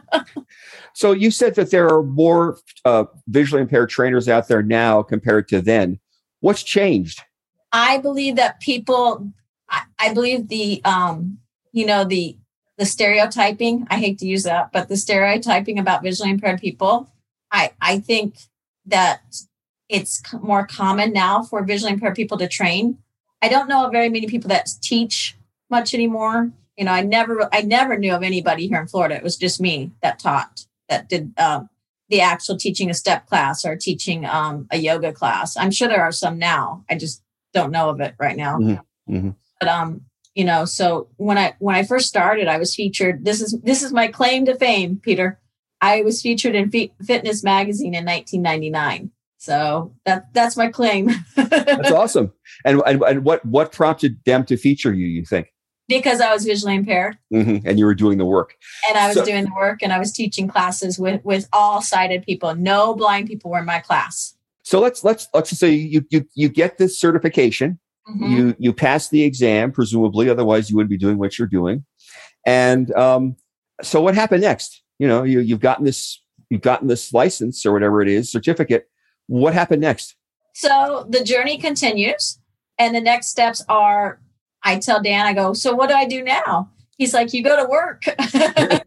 So 0.94 1.12
you 1.12 1.30
said 1.30 1.56
that 1.56 1.70
there 1.70 1.90
are 1.90 2.02
more 2.02 2.56
uh, 2.86 3.04
visually 3.28 3.60
impaired 3.60 3.90
trainers 3.90 4.30
out 4.30 4.48
there 4.48 4.62
now 4.62 5.02
compared 5.02 5.46
to 5.48 5.60
then. 5.60 6.00
What's 6.40 6.62
changed? 6.62 7.20
I 7.70 7.98
believe 7.98 8.36
that 8.36 8.60
people 8.60 9.30
i, 9.68 9.82
I 9.98 10.14
believe 10.14 10.48
the 10.48 10.80
um 10.84 11.38
you 11.72 11.86
know 11.86 12.04
the 12.04 12.36
the 12.78 12.86
stereotyping 12.86 13.86
i 13.90 13.98
hate 13.98 14.18
to 14.18 14.26
use 14.26 14.44
that 14.44 14.72
but 14.72 14.88
the 14.88 14.96
stereotyping 14.96 15.78
about 15.78 16.02
visually 16.02 16.30
impaired 16.30 16.60
people 16.60 17.10
i 17.50 17.72
i 17.80 17.98
think 17.98 18.38
that 18.86 19.20
it's 19.88 20.22
more 20.40 20.66
common 20.66 21.12
now 21.12 21.42
for 21.42 21.62
visually 21.64 21.92
impaired 21.92 22.14
people 22.14 22.38
to 22.38 22.48
train 22.48 22.98
I 23.46 23.48
don't 23.48 23.69
know 23.69 23.87
of 23.87 23.93
very 23.93 24.08
many 24.08 24.26
people 24.26 24.48
that 24.48 24.69
teach 24.82 25.37
much 25.70 25.94
anymore. 25.94 26.50
You 26.76 26.84
know, 26.84 26.90
I 26.90 27.02
never, 27.02 27.48
I 27.52 27.62
never 27.62 27.96
knew 27.96 28.12
of 28.12 28.25
anybody 28.25 28.66
here 28.66 28.81
in 28.81 28.88
Florida. 28.88 29.14
It 29.14 29.22
was 29.22 29.37
just 29.37 29.60
me 29.60 29.93
that 30.02 30.19
taught, 30.19 30.66
that 30.88 31.08
did 31.08 31.32
um, 31.38 31.69
the 32.08 32.20
actual 32.20 32.56
teaching 32.56 32.90
a 32.90 32.94
step 32.94 33.26
class 33.26 33.64
or 33.64 33.76
teaching 33.76 34.26
um, 34.26 34.66
a 34.72 34.78
yoga 34.78 35.12
class. 35.12 35.56
I'm 35.56 35.70
sure 35.70 35.87
there 35.87 36.02
are 36.02 36.10
some 36.10 36.40
now. 36.40 36.84
I 36.90 36.96
just 36.96 37.22
don't 37.54 37.70
know 37.70 37.88
of 37.88 38.00
it 38.00 38.16
right 38.19 38.37
now. 38.37 38.58
Mm-hmm. 38.58 39.14
Mm-hmm. 39.14 39.31
But 39.60 39.69
um, 39.69 40.02
you 40.34 40.44
know, 40.44 40.64
so 40.64 41.08
when 41.16 41.38
I 41.38 41.54
when 41.60 41.76
I 41.76 41.84
first 41.84 42.08
started, 42.08 42.49
I 42.49 42.58
was 42.58 42.75
featured. 42.75 43.25
This 43.25 43.40
is 43.40 43.58
this 43.62 43.82
is 43.82 43.92
my 43.92 44.08
claim 44.08 44.44
to 44.46 44.56
fame, 44.56 45.00
Peter. 45.02 45.40
I 45.81 46.02
was 46.02 46.20
featured 46.20 46.54
in 46.54 46.70
F- 46.75 46.90
Fitness 47.06 47.44
Magazine 47.44 47.94
in 47.94 48.04
1999. 48.04 49.12
So 49.46 49.94
that 50.04 50.34
that's 50.34 50.56
my 50.56 50.66
claim. 50.66 51.08
that's 51.37 51.93
awesome. 51.93 52.32
And, 52.64 52.82
and 52.84 53.00
and 53.02 53.25
what 53.25 53.44
what 53.46 53.70
prompted 53.70 54.19
them 54.25 54.44
to 54.46 54.56
feature 54.56 54.93
you? 54.93 55.06
You 55.06 55.25
think? 55.25 55.52
Because 55.87 56.20
I 56.20 56.34
was 56.34 56.44
visually 56.44 56.75
impaired, 56.75 57.16
mm-hmm. 57.32 57.64
and 57.64 57.78
you 57.78 57.84
were 57.84 57.94
doing 57.94 58.19
the 58.19 58.25
work. 58.25 58.56
And 58.88 58.98
I 58.98 59.06
was 59.06 59.19
so, 59.19 59.25
doing 59.25 59.44
the 59.44 59.54
work, 59.54 59.84
and 59.84 59.93
I 59.93 60.00
was 60.00 60.10
teaching 60.10 60.48
classes 60.48 60.99
with 60.99 61.25
with 61.25 61.49
all 61.52 61.80
sighted 61.80 62.25
people. 62.25 62.56
No 62.56 62.92
blind 62.97 63.28
people 63.28 63.52
were 63.52 63.61
in 63.61 63.66
my 63.66 63.78
class. 63.78 64.35
So 64.64 64.80
let's 64.80 65.04
let's 65.04 65.28
let's 65.32 65.56
say 65.56 65.70
you 65.70 66.04
you 66.11 66.26
you 66.35 66.49
get 66.49 66.78
this 66.78 66.99
certification. 66.99 67.78
Mm-hmm. 68.09 68.32
You 68.32 68.56
you 68.59 68.73
pass 68.73 69.11
the 69.11 69.23
exam, 69.23 69.70
presumably. 69.70 70.28
Otherwise, 70.28 70.70
you 70.70 70.76
wouldn't 70.76 70.90
be 70.90 70.99
doing 70.99 71.18
what 71.18 71.38
you're 71.38 71.47
doing. 71.47 71.85
And 72.44 72.92
um, 72.97 73.37
so, 73.80 74.02
what 74.02 74.16
happened 74.16 74.42
next? 74.42 74.82
You 74.99 75.06
know, 75.06 75.23
you 75.23 75.38
you've 75.38 75.61
gotten 75.61 75.85
this 75.85 76.20
you've 76.50 76.62
gotten 76.62 76.88
this 76.88 77.12
license 77.12 77.64
or 77.64 77.73
whatever 77.73 78.02
it 78.02 78.09
is 78.09 78.32
certificate 78.32 78.88
what 79.26 79.54
happened 79.54 79.83
next? 79.83 80.16
So 80.54 81.06
the 81.09 81.23
journey 81.23 81.59
continues. 81.59 82.38
And 82.78 82.95
the 82.95 83.00
next 83.00 83.28
steps 83.28 83.64
are 83.68 84.21
I 84.62 84.78
tell 84.78 85.02
Dan, 85.02 85.26
I 85.26 85.33
go, 85.33 85.52
So 85.54 85.75
what 85.75 85.88
do 85.88 85.95
I 85.95 86.06
do 86.06 86.23
now? 86.23 86.71
He's 86.99 87.14
like, 87.14 87.33
You 87.33 87.42
go 87.42 87.62
to 87.62 87.68
work. 87.71 88.02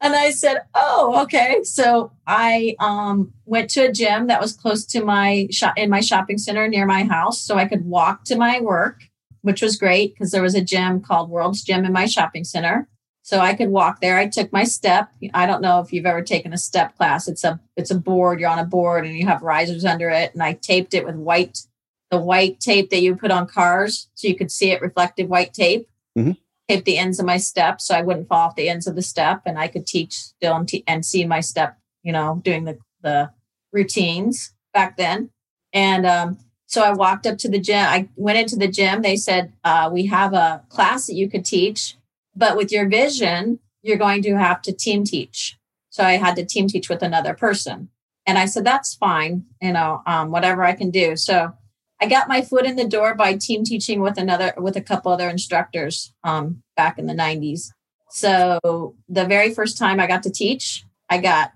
and 0.00 0.14
I 0.14 0.30
said, 0.30 0.62
Oh, 0.74 1.22
okay. 1.22 1.60
So 1.62 2.12
I 2.26 2.74
um, 2.80 3.32
went 3.44 3.70
to 3.70 3.86
a 3.86 3.92
gym 3.92 4.26
that 4.26 4.40
was 4.40 4.52
close 4.52 4.84
to 4.86 5.04
my 5.04 5.48
shop 5.50 5.74
in 5.76 5.90
my 5.90 6.00
shopping 6.00 6.38
center 6.38 6.68
near 6.68 6.86
my 6.86 7.04
house. 7.04 7.40
So 7.40 7.56
I 7.56 7.66
could 7.66 7.84
walk 7.84 8.24
to 8.24 8.36
my 8.36 8.60
work, 8.60 9.02
which 9.42 9.62
was 9.62 9.76
great 9.76 10.14
because 10.14 10.32
there 10.32 10.42
was 10.42 10.54
a 10.54 10.64
gym 10.64 11.00
called 11.00 11.30
World's 11.30 11.62
Gym 11.62 11.84
in 11.84 11.92
my 11.92 12.06
shopping 12.06 12.44
center 12.44 12.88
so 13.26 13.40
I 13.40 13.54
could 13.54 13.70
walk 13.70 14.00
there. 14.00 14.16
I 14.16 14.28
took 14.28 14.52
my 14.52 14.62
step. 14.62 15.10
I 15.34 15.46
don't 15.46 15.60
know 15.60 15.80
if 15.80 15.92
you've 15.92 16.06
ever 16.06 16.22
taken 16.22 16.52
a 16.52 16.56
step 16.56 16.96
class. 16.96 17.26
It's 17.26 17.42
a 17.42 17.58
it's 17.76 17.90
a 17.90 17.98
board. 17.98 18.38
You're 18.38 18.50
on 18.50 18.60
a 18.60 18.64
board 18.64 19.04
and 19.04 19.18
you 19.18 19.26
have 19.26 19.42
risers 19.42 19.84
under 19.84 20.08
it. 20.10 20.32
And 20.32 20.44
I 20.44 20.52
taped 20.52 20.94
it 20.94 21.04
with 21.04 21.16
white, 21.16 21.66
the 22.12 22.20
white 22.20 22.60
tape 22.60 22.90
that 22.90 23.02
you 23.02 23.16
put 23.16 23.32
on 23.32 23.48
cars, 23.48 24.08
so 24.14 24.28
you 24.28 24.36
could 24.36 24.52
see 24.52 24.70
it 24.70 24.80
reflective 24.80 25.28
white 25.28 25.52
tape. 25.52 25.88
Mm-hmm. 26.16 26.32
Taped 26.68 26.84
the 26.84 26.98
ends 26.98 27.18
of 27.18 27.26
my 27.26 27.36
step 27.36 27.80
so 27.80 27.96
I 27.96 28.02
wouldn't 28.02 28.28
fall 28.28 28.46
off 28.46 28.54
the 28.54 28.68
ends 28.68 28.86
of 28.86 28.94
the 28.94 29.02
step, 29.02 29.42
and 29.44 29.58
I 29.58 29.66
could 29.66 29.88
teach 29.88 30.12
still 30.12 30.54
and, 30.54 30.70
and 30.86 31.04
see 31.04 31.24
my 31.24 31.40
step. 31.40 31.76
You 32.04 32.12
know, 32.12 32.40
doing 32.44 32.62
the 32.62 32.78
the 33.02 33.32
routines 33.72 34.54
back 34.72 34.96
then. 34.96 35.30
And 35.72 36.06
um, 36.06 36.38
so 36.66 36.80
I 36.82 36.92
walked 36.92 37.26
up 37.26 37.38
to 37.38 37.48
the 37.48 37.58
gym. 37.58 37.84
I 37.84 38.08
went 38.14 38.38
into 38.38 38.54
the 38.54 38.68
gym. 38.68 39.02
They 39.02 39.16
said 39.16 39.52
uh, 39.64 39.90
we 39.92 40.06
have 40.06 40.32
a 40.32 40.62
class 40.68 41.08
that 41.08 41.14
you 41.14 41.28
could 41.28 41.44
teach 41.44 41.96
but 42.36 42.56
with 42.56 42.70
your 42.70 42.88
vision, 42.88 43.58
you're 43.82 43.96
going 43.96 44.22
to 44.22 44.36
have 44.36 44.62
to 44.62 44.72
team 44.72 45.04
teach. 45.04 45.56
So 45.90 46.04
I 46.04 46.12
had 46.12 46.36
to 46.36 46.44
team 46.44 46.68
teach 46.68 46.88
with 46.88 47.02
another 47.02 47.34
person. 47.34 47.88
And 48.26 48.38
I 48.38 48.46
said, 48.46 48.64
that's 48.64 48.94
fine, 48.94 49.44
you 49.62 49.72
know, 49.72 50.02
um, 50.06 50.30
whatever 50.30 50.64
I 50.64 50.74
can 50.74 50.90
do. 50.90 51.16
So 51.16 51.52
I 52.00 52.06
got 52.06 52.28
my 52.28 52.42
foot 52.42 52.66
in 52.66 52.76
the 52.76 52.86
door 52.86 53.14
by 53.14 53.34
team 53.34 53.64
teaching 53.64 54.00
with 54.00 54.18
another, 54.18 54.52
with 54.58 54.76
a 54.76 54.82
couple 54.82 55.12
other 55.12 55.30
instructors 55.30 56.12
um, 56.24 56.62
back 56.76 56.98
in 56.98 57.06
the 57.06 57.14
90s. 57.14 57.70
So 58.10 58.94
the 59.08 59.24
very 59.24 59.54
first 59.54 59.78
time 59.78 60.00
I 60.00 60.06
got 60.06 60.22
to 60.24 60.30
teach, 60.30 60.84
I 61.08 61.18
got 61.18 61.52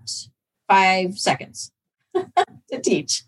five 0.68 1.18
seconds 1.18 1.72
to 2.14 2.80
teach. 2.80 3.24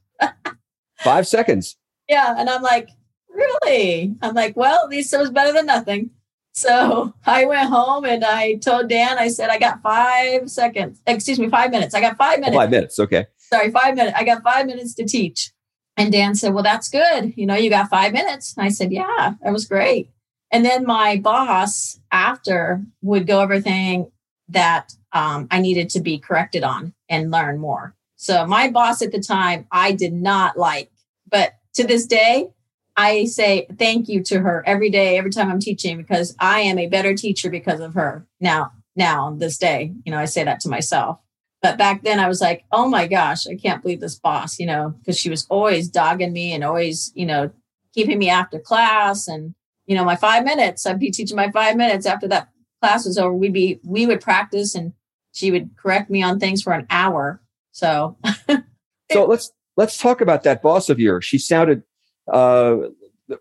five 1.00 1.26
seconds. 1.26 1.76
Yeah. 2.08 2.34
And 2.38 2.48
I'm 2.48 2.62
like, 2.62 2.88
really? 3.28 4.14
I'm 4.22 4.34
like, 4.34 4.56
well, 4.56 4.84
at 4.84 4.90
least 4.90 5.12
it 5.12 5.18
was 5.18 5.30
better 5.30 5.52
than 5.52 5.66
nothing. 5.66 6.10
So 6.52 7.14
I 7.26 7.46
went 7.46 7.70
home 7.70 8.04
and 8.04 8.24
I 8.24 8.54
told 8.56 8.88
Dan, 8.88 9.18
I 9.18 9.28
said, 9.28 9.48
I 9.48 9.58
got 9.58 9.82
five 9.82 10.50
seconds, 10.50 11.00
excuse 11.06 11.38
me, 11.38 11.48
five 11.48 11.70
minutes. 11.70 11.94
I 11.94 12.00
got 12.00 12.16
five 12.16 12.40
minutes. 12.40 12.56
Five 12.56 12.70
minutes. 12.70 12.98
Okay. 12.98 13.26
Sorry, 13.38 13.70
five 13.70 13.94
minutes. 13.94 14.16
I 14.18 14.24
got 14.24 14.42
five 14.42 14.66
minutes 14.66 14.94
to 14.94 15.04
teach. 15.04 15.52
And 15.96 16.12
Dan 16.12 16.34
said, 16.34 16.54
Well, 16.54 16.62
that's 16.62 16.88
good. 16.88 17.34
You 17.36 17.46
know, 17.46 17.54
you 17.54 17.70
got 17.70 17.90
five 17.90 18.12
minutes. 18.12 18.54
And 18.56 18.64
I 18.64 18.68
said, 18.68 18.92
Yeah, 18.92 19.34
that 19.42 19.52
was 19.52 19.66
great. 19.66 20.10
And 20.50 20.64
then 20.64 20.84
my 20.84 21.16
boss 21.16 21.98
after 22.10 22.82
would 23.00 23.26
go 23.26 23.40
everything 23.40 24.10
that 24.48 24.94
um, 25.12 25.48
I 25.50 25.60
needed 25.60 25.90
to 25.90 26.00
be 26.00 26.18
corrected 26.18 26.62
on 26.62 26.92
and 27.08 27.30
learn 27.30 27.58
more. 27.58 27.94
So 28.16 28.46
my 28.46 28.70
boss 28.70 29.02
at 29.02 29.12
the 29.12 29.20
time, 29.20 29.66
I 29.72 29.92
did 29.92 30.12
not 30.12 30.56
like, 30.56 30.90
but 31.28 31.54
to 31.74 31.86
this 31.86 32.06
day, 32.06 32.50
I 32.96 33.24
say 33.24 33.66
thank 33.78 34.08
you 34.08 34.22
to 34.24 34.40
her 34.40 34.62
every 34.66 34.90
day, 34.90 35.16
every 35.16 35.30
time 35.30 35.50
I'm 35.50 35.60
teaching, 35.60 35.96
because 35.96 36.36
I 36.38 36.60
am 36.60 36.78
a 36.78 36.88
better 36.88 37.14
teacher 37.14 37.48
because 37.50 37.80
of 37.80 37.94
her. 37.94 38.26
Now, 38.40 38.72
now 38.96 39.34
this 39.38 39.56
day, 39.56 39.94
you 40.04 40.12
know, 40.12 40.18
I 40.18 40.26
say 40.26 40.44
that 40.44 40.60
to 40.60 40.68
myself. 40.68 41.18
But 41.62 41.78
back 41.78 42.02
then 42.02 42.18
I 42.18 42.28
was 42.28 42.40
like, 42.40 42.64
oh 42.72 42.88
my 42.88 43.06
gosh, 43.06 43.46
I 43.46 43.54
can't 43.54 43.82
believe 43.82 44.00
this 44.00 44.18
boss, 44.18 44.58
you 44.58 44.66
know, 44.66 44.94
because 44.98 45.16
she 45.16 45.30
was 45.30 45.46
always 45.48 45.88
dogging 45.88 46.32
me 46.32 46.52
and 46.52 46.64
always, 46.64 47.12
you 47.14 47.24
know, 47.24 47.50
keeping 47.94 48.18
me 48.18 48.28
after 48.28 48.58
class. 48.58 49.28
And, 49.28 49.54
you 49.86 49.94
know, 49.94 50.04
my 50.04 50.16
five 50.16 50.44
minutes, 50.44 50.84
I'd 50.84 50.98
be 50.98 51.12
teaching 51.12 51.36
my 51.36 51.50
five 51.52 51.76
minutes 51.76 52.04
after 52.04 52.26
that 52.28 52.48
class 52.82 53.06
was 53.06 53.16
over. 53.16 53.32
We'd 53.32 53.52
be, 53.52 53.78
we 53.84 54.06
would 54.06 54.20
practice 54.20 54.74
and 54.74 54.92
she 55.32 55.52
would 55.52 55.70
correct 55.76 56.10
me 56.10 56.22
on 56.22 56.40
things 56.40 56.62
for 56.62 56.72
an 56.72 56.86
hour. 56.90 57.40
So, 57.70 58.18
so 59.12 59.24
let's, 59.24 59.52
let's 59.76 59.96
talk 59.98 60.20
about 60.20 60.42
that 60.42 60.62
boss 60.62 60.90
of 60.90 60.98
yours. 60.98 61.24
She 61.24 61.38
sounded, 61.38 61.84
uh, 62.32 62.76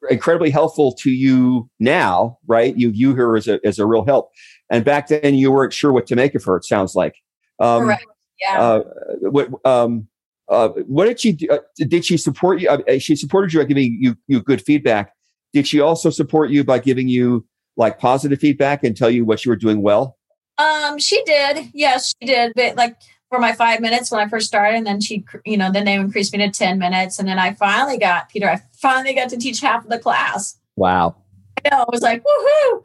incredibly 0.10 0.50
helpful 0.50 0.94
to 0.94 1.10
you 1.10 1.70
now, 1.80 2.38
right? 2.48 2.76
You 2.78 2.92
view 2.92 3.16
her 3.16 3.36
as 3.36 3.48
a, 3.48 3.60
as 3.66 3.80
a 3.80 3.86
real 3.86 4.06
help. 4.06 4.32
And 4.70 4.86
back 4.86 5.08
then 5.08 5.36
you 5.36 5.52
weren't 5.52 5.74
sure 5.74 5.92
what 5.92 6.08
to 6.08 6.16
make 6.16 6.36
of 6.36 6.44
her, 6.46 6.58
it 6.58 6.66
sounds 6.66 6.96
like. 6.96 7.16
Um, 7.60 7.84
Correct. 7.84 8.06
Yeah. 8.40 8.62
Uh, 8.62 8.84
what, 9.22 9.50
um, 9.66 10.08
uh, 10.50 10.70
what 10.88 11.06
did 11.06 11.20
she 11.20 11.34
do? 11.34 11.48
Uh, 11.50 11.60
did 11.78 12.04
she 12.06 12.18
support 12.18 12.60
you? 12.60 12.70
Uh, 12.70 13.00
she 13.00 13.16
supported 13.16 13.54
you 13.54 13.60
by 13.60 13.66
giving 13.66 13.98
you, 14.00 14.16
you 14.28 14.42
good 14.42 14.62
feedback. 14.62 15.14
Did 15.54 15.68
she 15.68 15.80
also 15.80 16.10
support 16.10 16.50
you 16.50 16.64
by 16.64 16.80
giving 16.80 17.08
you 17.08 17.46
like 17.78 18.00
positive 18.00 18.40
feedback 18.40 18.84
and 18.84 18.96
tell 18.96 19.10
you 19.10 19.26
what 19.26 19.46
you 19.46 19.50
were 19.50 19.56
doing 19.58 19.82
well? 19.82 20.18
Um, 20.58 21.00
she 21.00 21.24
did. 21.24 21.70
Yes, 21.74 22.14
she 22.20 22.28
did. 22.28 22.54
But 22.56 22.76
like 22.76 22.96
for 23.32 23.40
my 23.40 23.54
five 23.54 23.80
minutes 23.80 24.12
when 24.12 24.20
I 24.20 24.28
first 24.28 24.48
started, 24.48 24.76
and 24.76 24.86
then 24.86 25.00
she, 25.00 25.26
you 25.46 25.58
know, 25.58 25.72
then 25.72 25.86
they 25.86 25.94
increased 25.94 26.34
me 26.34 26.40
to 26.40 26.52
10 26.52 26.78
minutes. 26.78 27.18
And 27.18 27.28
then 27.28 27.40
I 27.40 27.54
finally 27.54 27.98
got, 27.98 28.28
Peter, 28.28 28.50
I 28.50 28.62
finally 28.74 29.14
got 29.14 29.30
to 29.30 29.38
teach 29.38 29.62
half 29.62 29.86
of 29.86 29.90
the 29.90 29.98
class. 29.98 30.60
Wow. 30.76 31.16
I 31.58 31.70
know. 31.70 31.84
I 31.84 31.86
was 31.90 32.02
like, 32.02 32.22
woohoo. 32.24 32.84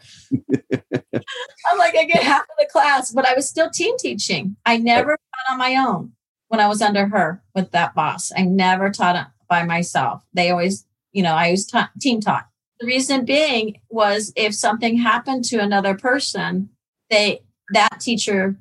I'm 1.68 1.78
like, 1.78 1.96
I 1.96 2.04
get 2.04 2.22
half 2.22 2.42
of 2.42 2.56
the 2.60 2.68
class, 2.70 3.10
but 3.10 3.26
I 3.26 3.34
was 3.34 3.48
still 3.48 3.68
team 3.70 3.96
teaching. 3.98 4.56
I 4.64 4.76
never 4.76 5.16
taught 5.16 5.52
on 5.52 5.58
my 5.58 5.74
own 5.74 6.12
when 6.46 6.60
I 6.60 6.68
was 6.68 6.80
under 6.80 7.08
her 7.08 7.42
with 7.56 7.72
that 7.72 7.96
boss. 7.96 8.30
I 8.36 8.42
never 8.42 8.90
taught 8.90 9.32
by 9.48 9.64
myself. 9.64 10.22
They 10.32 10.50
always, 10.50 10.86
you 11.12 11.24
know, 11.24 11.34
I 11.34 11.50
was 11.50 11.66
ta- 11.66 11.90
team 12.00 12.20
taught. 12.20 12.46
The 12.78 12.86
reason 12.86 13.24
being 13.24 13.80
was 13.88 14.32
if 14.36 14.54
something 14.54 14.96
happened 14.98 15.44
to 15.46 15.56
another 15.56 15.96
person, 15.96 16.68
they 17.10 17.42
that 17.72 17.98
teacher 18.00 18.56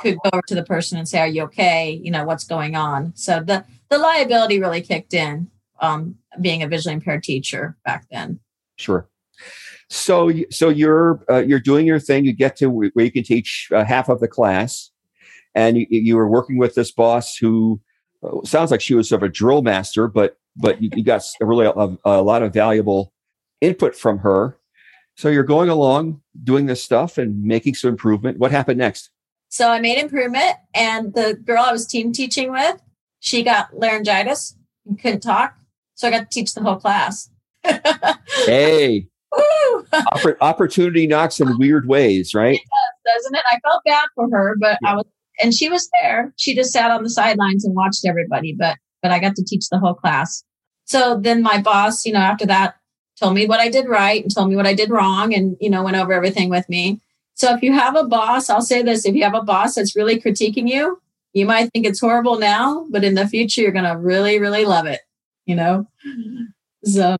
could 0.00 0.16
go 0.30 0.40
to 0.46 0.54
the 0.54 0.64
person 0.64 0.98
and 0.98 1.08
say, 1.08 1.18
"Are 1.20 1.28
you 1.28 1.42
okay? 1.42 2.00
You 2.02 2.10
know 2.10 2.24
what's 2.24 2.44
going 2.44 2.76
on." 2.76 3.12
So 3.14 3.40
the 3.40 3.64
the 3.88 3.98
liability 3.98 4.60
really 4.60 4.80
kicked 4.80 5.14
in. 5.14 5.50
Um, 5.80 6.16
being 6.40 6.62
a 6.62 6.68
visually 6.68 6.94
impaired 6.94 7.22
teacher 7.22 7.76
back 7.84 8.06
then. 8.10 8.40
Sure. 8.76 9.08
So, 9.88 10.32
so 10.50 10.68
you're 10.68 11.22
uh, 11.28 11.42
you're 11.42 11.60
doing 11.60 11.86
your 11.86 11.98
thing. 11.98 12.24
You 12.24 12.32
get 12.32 12.56
to 12.56 12.70
where 12.70 12.90
you 12.94 13.10
can 13.10 13.24
teach 13.24 13.68
uh, 13.72 13.84
half 13.84 14.08
of 14.08 14.20
the 14.20 14.28
class, 14.28 14.90
and 15.54 15.76
you, 15.76 15.86
you 15.90 16.16
were 16.16 16.28
working 16.28 16.56
with 16.56 16.74
this 16.74 16.90
boss 16.90 17.36
who 17.36 17.80
uh, 18.22 18.42
sounds 18.44 18.70
like 18.70 18.80
she 18.80 18.94
was 18.94 19.08
sort 19.08 19.22
of 19.22 19.28
a 19.28 19.32
drill 19.32 19.62
master, 19.62 20.08
but 20.08 20.38
but 20.56 20.82
you, 20.82 20.90
you 20.94 21.04
got 21.04 21.22
really 21.40 21.66
a, 21.66 21.96
a, 22.04 22.22
lot 22.22 22.42
of 22.42 22.52
valuable 22.52 23.12
input 23.60 23.94
from 23.94 24.18
her. 24.18 24.58
So 25.16 25.28
you're 25.28 25.42
going 25.42 25.68
along 25.68 26.22
doing 26.42 26.66
this 26.66 26.82
stuff 26.82 27.18
and 27.18 27.42
making 27.42 27.74
some 27.74 27.90
improvement. 27.90 28.38
What 28.38 28.50
happened 28.50 28.78
next? 28.78 29.10
So 29.52 29.68
I 29.68 29.80
made 29.80 29.98
improvement, 29.98 30.54
and 30.72 31.12
the 31.12 31.34
girl 31.34 31.62
I 31.62 31.72
was 31.72 31.86
team 31.86 32.10
teaching 32.10 32.50
with, 32.52 32.80
she 33.20 33.42
got 33.42 33.68
laryngitis 33.78 34.56
and 34.86 34.98
couldn't 34.98 35.20
talk, 35.20 35.58
so 35.94 36.08
I 36.08 36.10
got 36.10 36.20
to 36.20 36.28
teach 36.30 36.54
the 36.54 36.62
whole 36.62 36.76
class. 36.76 37.28
hey, 38.46 39.08
Oppor- 39.92 40.38
opportunity 40.40 41.06
knocks 41.06 41.38
in 41.38 41.58
weird 41.58 41.86
ways, 41.86 42.32
right? 42.34 42.54
It 42.54 42.62
does, 43.04 43.14
doesn't 43.14 43.34
it? 43.34 43.42
I 43.52 43.60
felt 43.60 43.82
bad 43.84 44.06
for 44.14 44.26
her, 44.30 44.56
but 44.58 44.78
yeah. 44.80 44.92
I 44.92 44.94
was, 44.94 45.04
and 45.42 45.52
she 45.52 45.68
was 45.68 45.86
there. 46.00 46.32
She 46.38 46.54
just 46.54 46.72
sat 46.72 46.90
on 46.90 47.02
the 47.02 47.10
sidelines 47.10 47.66
and 47.66 47.76
watched 47.76 48.06
everybody, 48.06 48.56
but 48.58 48.78
but 49.02 49.10
I 49.12 49.18
got 49.18 49.36
to 49.36 49.44
teach 49.44 49.68
the 49.70 49.78
whole 49.78 49.92
class. 49.92 50.42
So 50.86 51.20
then 51.20 51.42
my 51.42 51.60
boss, 51.60 52.06
you 52.06 52.14
know, 52.14 52.20
after 52.20 52.46
that, 52.46 52.76
told 53.20 53.34
me 53.34 53.44
what 53.44 53.60
I 53.60 53.68
did 53.68 53.86
right 53.86 54.22
and 54.22 54.34
told 54.34 54.48
me 54.48 54.56
what 54.56 54.66
I 54.66 54.72
did 54.72 54.88
wrong, 54.88 55.34
and 55.34 55.58
you 55.60 55.68
know, 55.68 55.82
went 55.82 55.98
over 55.98 56.14
everything 56.14 56.48
with 56.48 56.66
me. 56.70 57.02
So 57.34 57.54
if 57.54 57.62
you 57.62 57.72
have 57.72 57.96
a 57.96 58.04
boss, 58.04 58.50
I'll 58.50 58.62
say 58.62 58.82
this: 58.82 59.06
if 59.06 59.14
you 59.14 59.24
have 59.24 59.34
a 59.34 59.42
boss 59.42 59.74
that's 59.74 59.96
really 59.96 60.20
critiquing 60.20 60.68
you, 60.68 61.00
you 61.32 61.46
might 61.46 61.70
think 61.72 61.86
it's 61.86 62.00
horrible 62.00 62.38
now, 62.38 62.86
but 62.90 63.04
in 63.04 63.14
the 63.14 63.26
future, 63.26 63.62
you're 63.62 63.72
going 63.72 63.84
to 63.84 63.96
really, 63.96 64.38
really 64.38 64.64
love 64.64 64.86
it. 64.86 65.00
You 65.46 65.56
know, 65.56 65.86
so. 66.84 67.16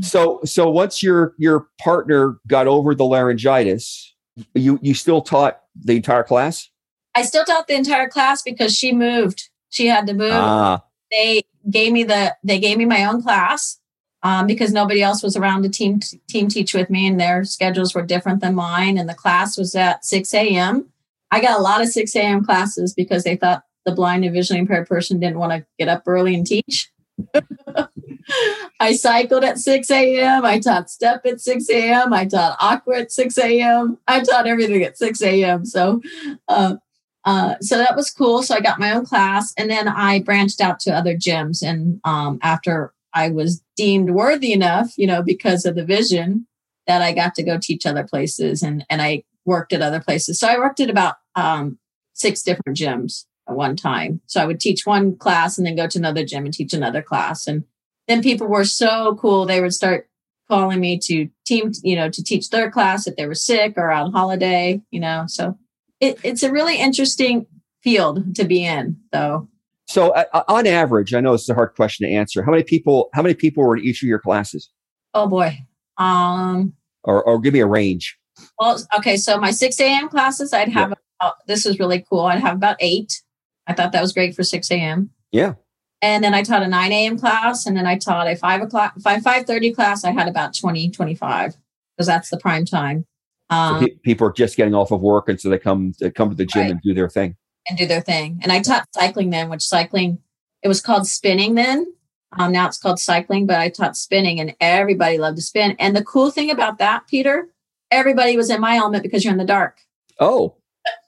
So 0.00 0.40
so 0.44 0.70
once 0.70 1.02
your 1.02 1.34
your 1.38 1.66
partner 1.80 2.38
got 2.46 2.68
over 2.68 2.94
the 2.94 3.04
laryngitis, 3.04 4.14
you 4.54 4.78
you 4.80 4.94
still 4.94 5.20
taught 5.20 5.60
the 5.74 5.96
entire 5.96 6.22
class? 6.22 6.70
I 7.16 7.22
still 7.22 7.44
taught 7.44 7.66
the 7.66 7.74
entire 7.74 8.08
class 8.08 8.42
because 8.42 8.76
she 8.76 8.92
moved. 8.92 9.50
She 9.70 9.88
had 9.88 10.06
to 10.06 10.14
move. 10.14 10.32
Ah. 10.32 10.84
They 11.10 11.42
gave 11.68 11.92
me 11.92 12.04
the 12.04 12.36
they 12.44 12.60
gave 12.60 12.78
me 12.78 12.84
my 12.84 13.04
own 13.04 13.22
class 13.22 13.80
um, 14.22 14.46
because 14.46 14.72
nobody 14.72 15.02
else 15.02 15.22
was 15.22 15.36
around 15.36 15.62
to 15.62 15.68
team 15.68 16.00
team 16.28 16.48
teach 16.48 16.74
with 16.74 16.90
me, 16.90 17.06
and 17.06 17.18
their 17.18 17.44
schedules 17.44 17.94
were 17.94 18.02
different 18.02 18.40
than 18.40 18.54
mine. 18.54 18.98
And 18.98 19.08
the 19.08 19.14
class 19.14 19.58
was 19.58 19.74
at 19.74 20.04
six 20.04 20.32
a.m. 20.34 20.88
I 21.30 21.40
got 21.40 21.58
a 21.58 21.62
lot 21.62 21.80
of 21.80 21.88
six 21.88 22.14
a.m. 22.14 22.44
classes 22.44 22.94
because 22.94 23.24
they 23.24 23.36
thought 23.36 23.64
the 23.84 23.92
blind 23.92 24.24
and 24.24 24.32
visually 24.32 24.60
impaired 24.60 24.86
person 24.86 25.18
didn't 25.18 25.38
want 25.38 25.52
to 25.52 25.66
get 25.78 25.88
up 25.88 26.02
early 26.06 26.34
and 26.34 26.46
teach. 26.46 26.90
I 28.80 28.94
cycled 28.94 29.44
at 29.44 29.58
6 29.58 29.90
a.m. 29.90 30.44
I 30.44 30.58
taught 30.58 30.90
step 30.90 31.24
at 31.26 31.40
6 31.40 31.68
a.m. 31.70 32.12
I 32.12 32.24
taught 32.26 32.56
aqua 32.60 33.00
at 33.00 33.12
6 33.12 33.38
a.m. 33.38 33.98
I 34.08 34.20
taught 34.20 34.46
everything 34.46 34.82
at 34.82 34.98
6 34.98 35.22
a.m. 35.22 35.64
So, 35.64 36.00
uh, 36.48 36.76
uh, 37.24 37.54
so 37.60 37.78
that 37.78 37.96
was 37.96 38.10
cool. 38.10 38.42
So 38.42 38.54
I 38.54 38.60
got 38.60 38.80
my 38.80 38.92
own 38.92 39.04
class, 39.04 39.52
and 39.56 39.70
then 39.70 39.88
I 39.88 40.20
branched 40.20 40.60
out 40.60 40.80
to 40.80 40.92
other 40.92 41.16
gyms. 41.16 41.62
And 41.62 42.00
um, 42.04 42.38
after 42.42 42.92
I 43.14 43.30
was 43.30 43.62
deemed 43.76 44.10
worthy 44.10 44.52
enough, 44.52 44.92
you 44.96 45.06
know, 45.06 45.22
because 45.22 45.64
of 45.64 45.74
the 45.74 45.84
vision, 45.84 46.46
that 46.86 47.02
I 47.02 47.12
got 47.12 47.34
to 47.36 47.42
go 47.42 47.58
teach 47.60 47.86
other 47.86 48.04
places, 48.04 48.62
and 48.62 48.84
and 48.90 49.00
I 49.00 49.24
worked 49.44 49.72
at 49.72 49.82
other 49.82 50.00
places. 50.00 50.38
So 50.38 50.48
I 50.48 50.58
worked 50.58 50.80
at 50.80 50.90
about 50.90 51.16
um, 51.34 51.78
six 52.14 52.42
different 52.42 52.78
gyms 52.78 53.24
at 53.48 53.56
one 53.56 53.76
time. 53.76 54.20
So 54.26 54.40
I 54.40 54.46
would 54.46 54.60
teach 54.60 54.86
one 54.86 55.16
class 55.16 55.58
and 55.58 55.66
then 55.66 55.76
go 55.76 55.86
to 55.86 55.98
another 55.98 56.24
gym 56.24 56.44
and 56.44 56.54
teach 56.54 56.72
another 56.72 57.02
class. 57.02 57.46
And 57.46 57.64
then 58.08 58.22
people 58.22 58.46
were 58.46 58.64
so 58.64 59.16
cool. 59.20 59.46
They 59.46 59.60
would 59.60 59.74
start 59.74 60.08
calling 60.48 60.80
me 60.80 60.98
to 60.98 61.28
team, 61.46 61.72
you 61.82 61.96
know, 61.96 62.08
to 62.08 62.22
teach 62.22 62.50
their 62.50 62.70
class 62.70 63.06
if 63.06 63.16
they 63.16 63.26
were 63.26 63.34
sick 63.34 63.74
or 63.76 63.90
on 63.90 64.12
holiday, 64.12 64.80
you 64.90 65.00
know. 65.00 65.24
So 65.26 65.58
it, 66.00 66.18
it's 66.22 66.42
a 66.42 66.52
really 66.52 66.78
interesting 66.78 67.46
field 67.82 68.34
to 68.36 68.44
be 68.44 68.64
in, 68.64 68.98
though. 69.12 69.48
So 69.92 70.08
uh, 70.12 70.42
on 70.48 70.66
average, 70.66 71.12
I 71.12 71.20
know 71.20 71.32
this 71.32 71.42
is 71.42 71.50
a 71.50 71.54
hard 71.54 71.74
question 71.76 72.08
to 72.08 72.14
answer. 72.14 72.42
How 72.42 72.50
many 72.50 72.62
people? 72.62 73.10
How 73.12 73.20
many 73.20 73.34
people 73.34 73.62
were 73.62 73.76
in 73.76 73.84
each 73.84 74.02
of 74.02 74.08
your 74.08 74.18
classes? 74.18 74.70
Oh 75.12 75.26
boy. 75.26 75.58
Um. 75.98 76.72
Or, 77.04 77.22
or 77.22 77.38
give 77.38 77.52
me 77.52 77.60
a 77.60 77.66
range. 77.66 78.16
Well, 78.58 78.80
okay. 78.96 79.18
So 79.18 79.38
my 79.38 79.50
6 79.50 79.78
a.m. 79.80 80.08
classes, 80.08 80.54
I'd 80.54 80.68
have 80.70 80.90
yeah. 80.90 80.94
about, 81.20 81.34
this 81.46 81.66
is 81.66 81.78
really 81.78 82.06
cool. 82.08 82.20
I'd 82.20 82.40
have 82.40 82.56
about 82.56 82.76
eight. 82.80 83.20
I 83.66 83.74
thought 83.74 83.92
that 83.92 84.00
was 84.00 84.14
great 84.14 84.34
for 84.34 84.42
6 84.42 84.70
a.m. 84.70 85.10
Yeah. 85.30 85.54
And 86.00 86.24
then 86.24 86.32
I 86.32 86.42
taught 86.42 86.62
a 86.62 86.68
9 86.68 86.92
a.m. 86.92 87.18
class, 87.18 87.66
and 87.66 87.76
then 87.76 87.86
I 87.86 87.98
taught 87.98 88.28
a 88.28 88.34
5 88.34 88.62
o'clock, 88.62 88.94
5 88.98 89.22
5:30 89.22 89.74
class. 89.74 90.04
I 90.04 90.12
had 90.12 90.26
about 90.26 90.54
20, 90.54 90.90
25 90.90 91.56
because 91.96 92.06
that's 92.06 92.30
the 92.30 92.38
prime 92.38 92.64
time. 92.64 93.04
Um, 93.50 93.80
so 93.80 93.86
pe- 93.86 93.94
people 93.96 94.26
are 94.26 94.32
just 94.32 94.56
getting 94.56 94.74
off 94.74 94.90
of 94.90 95.02
work, 95.02 95.28
and 95.28 95.38
so 95.38 95.50
they 95.50 95.58
come 95.58 95.92
they 96.00 96.10
come 96.10 96.30
to 96.30 96.34
the 96.34 96.46
gym 96.46 96.62
right. 96.62 96.70
and 96.70 96.80
do 96.80 96.94
their 96.94 97.10
thing. 97.10 97.36
And 97.68 97.78
do 97.78 97.86
their 97.86 98.00
thing. 98.00 98.40
And 98.42 98.50
I 98.50 98.60
taught 98.60 98.88
cycling 98.92 99.30
then, 99.30 99.48
which 99.48 99.62
cycling 99.62 100.18
it 100.62 100.68
was 100.68 100.80
called 100.80 101.06
spinning 101.06 101.54
then. 101.54 101.92
Um, 102.38 102.52
now 102.52 102.66
it's 102.66 102.78
called 102.78 102.98
cycling, 102.98 103.46
but 103.46 103.60
I 103.60 103.68
taught 103.68 103.96
spinning, 103.96 104.40
and 104.40 104.54
everybody 104.60 105.18
loved 105.18 105.36
to 105.36 105.42
spin. 105.42 105.76
And 105.78 105.94
the 105.94 106.04
cool 106.04 106.30
thing 106.30 106.50
about 106.50 106.78
that, 106.78 107.06
Peter, 107.06 107.48
everybody 107.90 108.36
was 108.36 108.48
in 108.50 108.60
my 108.60 108.76
element 108.76 109.02
because 109.02 109.22
you're 109.22 109.32
in 109.32 109.38
the 109.38 109.44
dark. 109.44 109.80
Oh. 110.18 110.56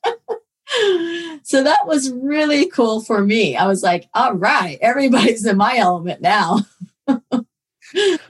so 1.42 1.62
that 1.62 1.86
was 1.86 2.12
really 2.12 2.66
cool 2.66 3.00
for 3.00 3.22
me. 3.22 3.56
I 3.56 3.66
was 3.66 3.82
like, 3.82 4.08
all 4.14 4.34
right, 4.34 4.78
everybody's 4.82 5.46
in 5.46 5.56
my 5.56 5.76
element 5.76 6.20
now. 6.20 6.60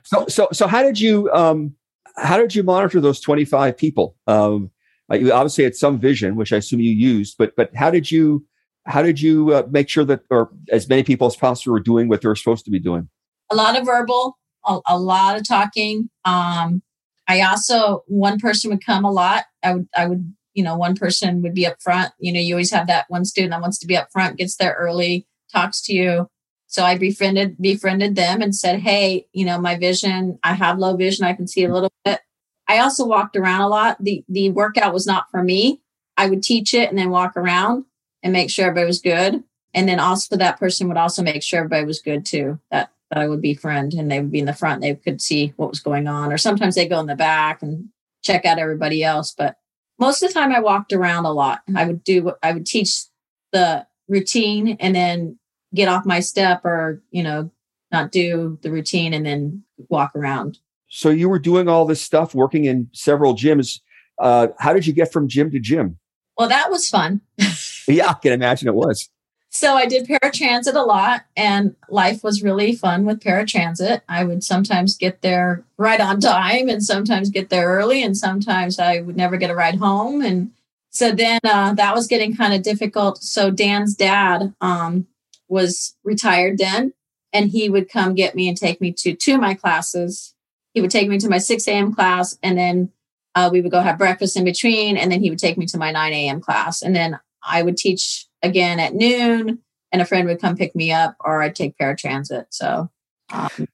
so 0.02 0.26
so 0.28 0.49
so 0.52 0.66
how 0.66 0.83
did 0.83 1.00
you 1.00 1.31
um 1.33 1.75
how 2.16 2.37
did 2.37 2.54
you 2.54 2.62
monitor 2.62 3.00
those 3.00 3.21
25 3.21 3.76
people 3.76 4.16
um 4.26 4.71
you 5.14 5.33
obviously 5.33 5.64
had 5.64 5.75
some 5.75 5.99
vision 5.99 6.37
which 6.37 6.52
i 6.52 6.56
assume 6.56 6.80
you 6.80 6.92
used 6.92 7.37
but 7.38 7.54
but 7.56 7.75
how 7.75 7.90
did 7.90 8.11
you 8.11 8.44
how 8.87 9.02
did 9.02 9.21
you 9.21 9.52
uh, 9.52 9.62
make 9.71 9.88
sure 9.88 10.04
that 10.04 10.21
or 10.30 10.50
as 10.71 10.88
many 10.88 11.02
people 11.02 11.26
as 11.26 11.37
possible 11.37 11.73
were 11.73 11.80
doing 11.80 12.09
what 12.09 12.21
they 12.21 12.28
were 12.28 12.37
supposed 12.37 12.64
to 12.64 12.71
be 12.71 12.78
doing 12.78 13.09
a 13.50 13.56
lot 13.56 13.78
of 13.78 13.85
verbal 13.85 14.38
a, 14.66 14.78
a 14.88 14.99
lot 14.99 15.37
of 15.37 15.47
talking 15.47 16.09
um 16.25 16.83
i 17.28 17.40
also 17.40 18.02
one 18.06 18.38
person 18.38 18.71
would 18.71 18.85
come 18.85 19.04
a 19.04 19.12
lot 19.12 19.44
i 19.62 19.73
would 19.73 19.88
i 19.97 20.06
would 20.06 20.35
you 20.54 20.62
know 20.62 20.76
one 20.76 20.94
person 20.94 21.42
would 21.42 21.54
be 21.54 21.66
up 21.66 21.76
front 21.80 22.12
you 22.18 22.33
know 22.33 22.40
you 22.40 22.54
always 22.54 22.71
have 22.71 22.87
that 22.87 23.06
one 23.09 23.25
student 23.25 23.50
that 23.50 23.61
wants 23.61 23.78
to 23.78 23.87
be 23.87 23.97
up 23.97 24.09
front 24.12 24.38
gets 24.38 24.56
there 24.56 24.76
early 24.78 25.26
talks 25.52 25.83
to 25.83 25.92
you 25.92 26.28
so 26.75 26.83
I 26.83 26.99
befriended 26.99 27.56
befriended 27.61 28.16
them 28.16 28.42
and 28.42 28.52
said, 28.52 28.80
"Hey, 28.80 29.28
you 29.33 29.44
know, 29.44 29.61
my 29.61 29.76
vision. 29.76 30.40
I 30.42 30.54
have 30.54 30.76
low 30.76 30.97
vision. 30.97 31.25
I 31.25 31.33
can 31.33 31.47
see 31.47 31.62
a 31.62 31.73
little 31.73 31.92
bit." 32.04 32.21
I 32.68 32.78
also 32.78 33.06
walked 33.06 33.37
around 33.37 33.62
a 33.62 33.68
lot. 33.68 33.97
the 34.00 34.25
The 34.28 34.50
workout 34.50 34.92
was 34.92 35.06
not 35.06 35.30
for 35.30 35.42
me. 35.42 35.80
I 36.16 36.28
would 36.28 36.42
teach 36.42 36.75
it 36.75 36.88
and 36.88 36.99
then 36.99 37.11
walk 37.11 37.37
around 37.37 37.85
and 38.23 38.33
make 38.33 38.50
sure 38.50 38.66
everybody 38.66 38.87
was 38.87 39.00
good. 39.00 39.42
And 39.75 39.88
then 39.88 39.99
also 39.99 40.37
that 40.37 40.59
person 40.59 40.88
would 40.88 40.97
also 40.97 41.23
make 41.23 41.42
sure 41.42 41.59
everybody 41.59 41.85
was 41.85 42.00
good 42.00 42.25
too. 42.25 42.61
That 42.71 42.90
that 43.11 43.18
I 43.18 43.28
would 43.28 43.42
be 43.42 43.54
friend 43.54 43.92
and 43.94 44.11
they 44.11 44.21
would 44.21 44.33
be 44.33 44.38
in 44.38 44.47
the 44.47 44.54
front. 44.54 44.80
They 44.80 44.94
could 44.94 45.21
see 45.21 45.52
what 45.56 45.71
was 45.71 45.80
going 45.80 46.06
on. 46.06 46.33
Or 46.33 46.38
sometimes 46.38 46.75
they 46.75 46.88
go 46.88 47.00
in 47.00 47.06
the 47.06 47.14
back 47.14 47.62
and 47.62 47.88
check 48.23 48.44
out 48.44 48.59
everybody 48.59 49.04
else. 49.04 49.35
But 49.37 49.56
most 49.99 50.23
of 50.23 50.28
the 50.28 50.35
time 50.35 50.52
I 50.52 50.61
walked 50.61 50.92
around 50.92 51.26
a 51.26 51.33
lot. 51.33 51.61
I 51.76 51.85
would 51.85 52.02
do 52.02 52.33
I 52.42 52.52
would 52.52 52.66
teach 52.66 53.04
the 53.52 53.87
routine 54.09 54.76
and 54.80 54.94
then 54.94 55.38
get 55.75 55.88
off 55.88 56.06
my 56.06 56.21
step 56.21 56.64
or, 56.64 57.02
you 57.11 57.23
know, 57.23 57.50
not 57.92 58.12
do 58.12 58.59
the 58.62 58.71
routine 58.71 59.14
and 59.14 59.25
then 59.25 59.64
walk 59.88 60.14
around. 60.14 60.59
So 60.96 61.10
you 61.10 61.28
were 61.28 61.40
doing 61.40 61.68
all 61.68 61.86
this 61.86 62.00
stuff, 62.00 62.36
working 62.36 62.66
in 62.66 62.88
several 62.92 63.34
gyms. 63.34 63.80
Uh, 64.16 64.46
how 64.60 64.72
did 64.72 64.86
you 64.86 64.92
get 64.92 65.12
from 65.12 65.26
gym 65.26 65.50
to 65.50 65.58
gym? 65.58 65.98
Well, 66.38 66.48
that 66.48 66.70
was 66.70 66.88
fun. 66.88 67.20
yeah, 67.88 68.10
I 68.10 68.12
can 68.12 68.32
imagine 68.32 68.68
it 68.68 68.76
was. 68.76 69.08
So 69.50 69.74
I 69.74 69.86
did 69.86 70.06
paratransit 70.06 70.76
a 70.76 70.82
lot, 70.82 71.22
and 71.36 71.74
life 71.88 72.22
was 72.22 72.44
really 72.44 72.76
fun 72.76 73.06
with 73.06 73.18
paratransit. 73.18 74.02
I 74.08 74.22
would 74.22 74.44
sometimes 74.44 74.96
get 74.96 75.20
there 75.20 75.64
right 75.78 76.00
on 76.00 76.20
time, 76.20 76.68
and 76.68 76.80
sometimes 76.80 77.28
get 77.28 77.50
there 77.50 77.66
early, 77.70 78.00
and 78.00 78.16
sometimes 78.16 78.78
I 78.78 79.00
would 79.00 79.16
never 79.16 79.36
get 79.36 79.50
a 79.50 79.54
ride 79.56 79.80
home. 79.80 80.22
And 80.22 80.52
so 80.90 81.10
then 81.10 81.40
uh, 81.42 81.74
that 81.74 81.96
was 81.96 82.06
getting 82.06 82.36
kind 82.36 82.54
of 82.54 82.62
difficult. 82.62 83.20
So 83.20 83.50
Dan's 83.50 83.96
dad 83.96 84.54
um, 84.60 85.08
was 85.48 85.96
retired 86.04 86.58
then, 86.58 86.92
and 87.32 87.50
he 87.50 87.68
would 87.68 87.90
come 87.90 88.14
get 88.14 88.36
me 88.36 88.48
and 88.48 88.56
take 88.56 88.80
me 88.80 88.92
to 88.98 89.12
two 89.12 89.34
of 89.34 89.40
my 89.40 89.54
classes. 89.54 90.34
He 90.75 90.81
would 90.81 90.90
take 90.90 91.09
me 91.09 91.19
to 91.19 91.28
my 91.28 91.38
6 91.38 91.66
a.m. 91.69 91.95
class, 91.95 92.38
and 92.43 92.59
then 92.59 92.93
uh, 93.35 93.49
we 93.52 93.61
would 93.61 93.71
go 93.71 93.81
have 93.81 93.99
breakfast 93.99 94.37
in 94.37 94.45
between, 94.45 94.97
and 94.97 95.11
then 95.11 95.21
he 95.21 95.31
would 95.31 95.38
take 95.38 95.57
me 95.57 95.66
to 95.66 95.78
my 95.78 95.90
9 95.90 96.12
a.m. 96.12 96.40
class, 96.40 96.83
and 96.83 96.95
then 96.95 97.19
I 97.43 97.62
would 97.62 97.76
teach 97.76 98.26
again 98.43 98.81
at 98.81 98.95
noon, 98.95 99.61
and 99.93 100.02
a 100.02 100.04
friend 100.04 100.28
would 100.28 100.40
come 100.40 100.57
pick 100.57 100.75
me 100.75 100.93
up, 100.93 101.16
or 101.21 101.43
I'd 101.43 101.54
take 101.54 101.78
paratransit. 101.78 102.47
So, 102.50 102.90
um, 103.33 103.69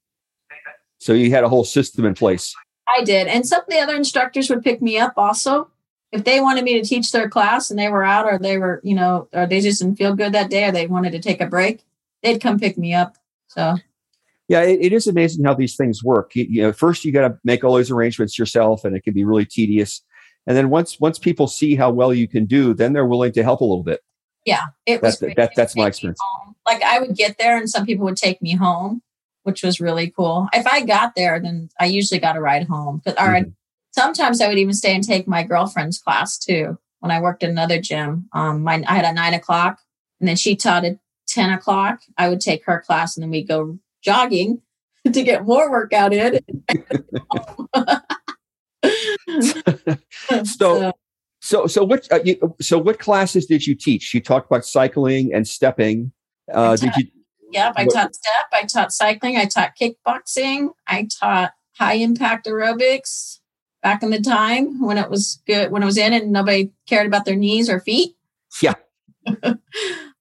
so 0.98 1.12
you 1.12 1.30
had 1.30 1.44
a 1.44 1.48
whole 1.48 1.64
system 1.64 2.04
in 2.04 2.14
place. 2.14 2.54
I 2.88 3.02
did, 3.02 3.26
and 3.26 3.46
some 3.46 3.60
of 3.60 3.68
the 3.68 3.78
other 3.78 3.96
instructors 3.96 4.50
would 4.50 4.62
pick 4.62 4.80
me 4.80 4.98
up 4.98 5.14
also 5.16 5.70
if 6.12 6.24
they 6.24 6.40
wanted 6.40 6.64
me 6.64 6.80
to 6.80 6.88
teach 6.88 7.12
their 7.12 7.28
class 7.28 7.70
and 7.70 7.78
they 7.78 7.88
were 7.88 8.04
out 8.04 8.26
or 8.26 8.38
they 8.38 8.58
were, 8.58 8.80
you 8.82 8.94
know, 8.94 9.28
or 9.32 9.46
they 9.46 9.60
just 9.60 9.80
didn't 9.80 9.96
feel 9.96 10.14
good 10.14 10.32
that 10.32 10.50
day 10.50 10.64
or 10.64 10.72
they 10.72 10.86
wanted 10.86 11.12
to 11.12 11.20
take 11.20 11.40
a 11.40 11.46
break, 11.46 11.84
they'd 12.22 12.40
come 12.40 12.58
pick 12.58 12.76
me 12.76 12.94
up. 12.94 13.16
So, 13.48 13.76
yeah, 14.50 14.62
it, 14.62 14.80
it 14.82 14.92
is 14.92 15.06
amazing 15.06 15.44
how 15.44 15.54
these 15.54 15.76
things 15.76 16.02
work. 16.02 16.34
You, 16.34 16.44
you 16.50 16.62
know, 16.62 16.72
first 16.72 17.04
you 17.04 17.12
got 17.12 17.28
to 17.28 17.38
make 17.44 17.62
all 17.62 17.74
those 17.74 17.90
arrangements 17.90 18.36
yourself, 18.36 18.84
and 18.84 18.96
it 18.96 19.04
can 19.04 19.14
be 19.14 19.24
really 19.24 19.46
tedious. 19.46 20.02
And 20.46 20.56
then 20.56 20.70
once 20.70 20.98
once 20.98 21.18
people 21.20 21.46
see 21.46 21.76
how 21.76 21.90
well 21.90 22.12
you 22.12 22.26
can 22.26 22.46
do, 22.46 22.74
then 22.74 22.92
they're 22.92 23.06
willing 23.06 23.32
to 23.32 23.44
help 23.44 23.60
a 23.60 23.64
little 23.64 23.84
bit. 23.84 24.00
Yeah, 24.44 24.64
it 24.86 25.00
was. 25.00 25.20
That's, 25.20 25.36
that, 25.36 25.52
that's 25.54 25.76
my 25.76 25.86
experience. 25.86 26.18
Like 26.66 26.82
I 26.82 26.98
would 26.98 27.14
get 27.14 27.38
there, 27.38 27.56
and 27.56 27.70
some 27.70 27.86
people 27.86 28.04
would 28.06 28.16
take 28.16 28.42
me 28.42 28.56
home, 28.56 29.02
which 29.44 29.62
was 29.62 29.80
really 29.80 30.10
cool. 30.10 30.48
If 30.52 30.66
I 30.66 30.82
got 30.82 31.14
there, 31.14 31.38
then 31.38 31.68
I 31.78 31.84
usually 31.84 32.18
got 32.18 32.36
a 32.36 32.40
ride 32.40 32.66
home. 32.66 33.00
But 33.04 33.16
mm-hmm 33.16 33.50
sometimes 33.92 34.40
I 34.40 34.48
would 34.48 34.58
even 34.58 34.74
stay 34.74 34.94
and 34.94 35.04
take 35.04 35.28
my 35.28 35.42
girlfriend's 35.42 35.98
class 35.98 36.38
too. 36.38 36.78
When 37.00 37.10
I 37.10 37.20
worked 37.20 37.42
at 37.42 37.50
another 37.50 37.80
gym, 37.80 38.28
um, 38.32 38.62
my, 38.62 38.82
I 38.86 38.96
had 38.96 39.04
a 39.04 39.12
nine 39.12 39.34
o'clock, 39.34 39.78
and 40.20 40.28
then 40.28 40.36
she 40.36 40.54
taught 40.54 40.84
at 40.84 40.98
ten 41.26 41.50
o'clock. 41.50 42.00
I 42.18 42.28
would 42.28 42.40
take 42.40 42.64
her 42.66 42.82
class, 42.86 43.16
and 43.16 43.22
then 43.22 43.30
we 43.30 43.42
go 43.42 43.78
jogging 44.02 44.60
to 45.12 45.22
get 45.22 45.44
more 45.44 45.70
workout 45.70 46.12
in. 46.12 46.40
so, 50.44 50.92
so, 51.40 51.66
so 51.66 51.84
what? 51.84 52.10
Uh, 52.12 52.20
you, 52.24 52.56
so, 52.60 52.78
what 52.78 52.98
classes 52.98 53.46
did 53.46 53.66
you 53.66 53.74
teach? 53.74 54.12
You 54.14 54.20
talked 54.20 54.50
about 54.50 54.64
cycling 54.64 55.32
and 55.32 55.46
stepping. 55.46 56.12
Uh, 56.52 56.76
taught, 56.76 56.80
did 56.80 56.96
you? 56.96 57.04
Yep, 57.52 57.72
I 57.76 57.84
taught 57.86 58.14
step. 58.14 58.46
I 58.52 58.64
taught 58.64 58.92
cycling. 58.92 59.36
I 59.36 59.46
taught 59.46 59.72
kickboxing. 59.80 60.70
I 60.86 61.08
taught 61.20 61.52
high 61.78 61.94
impact 61.94 62.46
aerobics 62.46 63.38
back 63.82 64.02
in 64.02 64.10
the 64.10 64.20
time 64.20 64.80
when 64.80 64.98
it 64.98 65.10
was 65.10 65.42
good, 65.46 65.72
when 65.72 65.82
it 65.82 65.86
was 65.86 65.96
in 65.96 66.12
and 66.12 66.30
nobody 66.30 66.70
cared 66.86 67.06
about 67.06 67.24
their 67.24 67.36
knees 67.36 67.68
or 67.68 67.80
feet. 67.80 68.14
Yeah. 68.62 68.74
Um, 69.26 69.60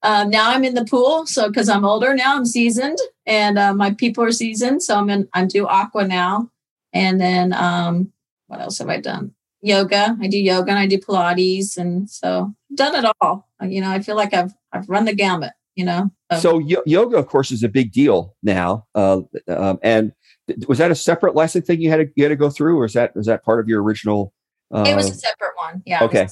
now 0.30 0.52
I'm 0.52 0.64
in 0.64 0.74
the 0.74 0.86
pool. 0.86 1.26
So, 1.26 1.48
because 1.48 1.70
I'm 1.70 1.86
older 1.86 2.14
now, 2.14 2.36
I'm 2.36 2.46
seasoned 2.46 2.98
and 3.26 3.58
uh, 3.58 3.74
my 3.74 3.92
people 3.92 4.24
are 4.24 4.32
seasoned. 4.32 4.84
So 4.84 4.98
I'm 4.98 5.10
in, 5.10 5.28
I'm 5.34 5.48
do 5.48 5.68
aqua 5.68 6.08
now. 6.08 6.50
And 6.94 7.20
then, 7.20 7.54
um, 7.54 8.12
what 8.48 8.62
else 8.62 8.80
have 8.80 8.90
I 8.90 9.00
done? 9.00 9.34
Yoga. 9.62 10.18
I 10.20 10.28
do 10.28 10.38
yoga 10.38 10.72
and 10.72 10.80
I 10.80 10.88
do 10.88 10.98
Pilates. 10.98 11.78
And 11.78 12.10
so 12.10 12.54
I've 12.72 12.78
done 12.78 13.04
it 13.04 13.12
all. 13.22 13.48
You 13.62 13.82
know, 13.82 13.92
I 13.92 14.00
feel 14.00 14.16
like 14.16 14.34
I've, 14.34 14.54
I've 14.72 14.90
run 14.90 15.06
the 15.06 15.14
gamut, 15.14 15.54
you 15.76 15.86
know? 15.86 16.10
So, 16.34 16.40
so 16.40 16.58
y- 16.58 16.84
yoga, 16.86 17.18
of 17.18 17.28
course, 17.28 17.52
is 17.52 17.64
a 17.64 17.70
big 17.70 17.92
deal 17.92 18.36
now. 18.42 18.86
Uh, 18.96 19.22
um, 19.48 19.80
and 19.84 20.14
was 20.68 20.78
that 20.78 20.92
a 20.92 20.96
separate 20.96 21.36
lesson 21.36 21.62
thing 21.62 21.82
you 21.82 21.90
had 21.90 21.98
to 21.98 22.08
you 22.16 22.24
had 22.24 22.30
to 22.30 22.36
go 22.36 22.50
through, 22.50 22.78
or 22.78 22.86
is 22.86 22.94
that 22.94 23.16
was 23.16 23.28
that 23.28 23.44
part 23.44 23.60
of 23.60 23.68
your 23.68 23.84
original? 23.84 24.34
Uh, 24.72 24.84
it 24.88 24.96
was 24.96 25.10
a 25.10 25.14
separate 25.14 25.54
one. 25.56 25.82
Yeah. 25.86 26.04
Okay. 26.04 26.28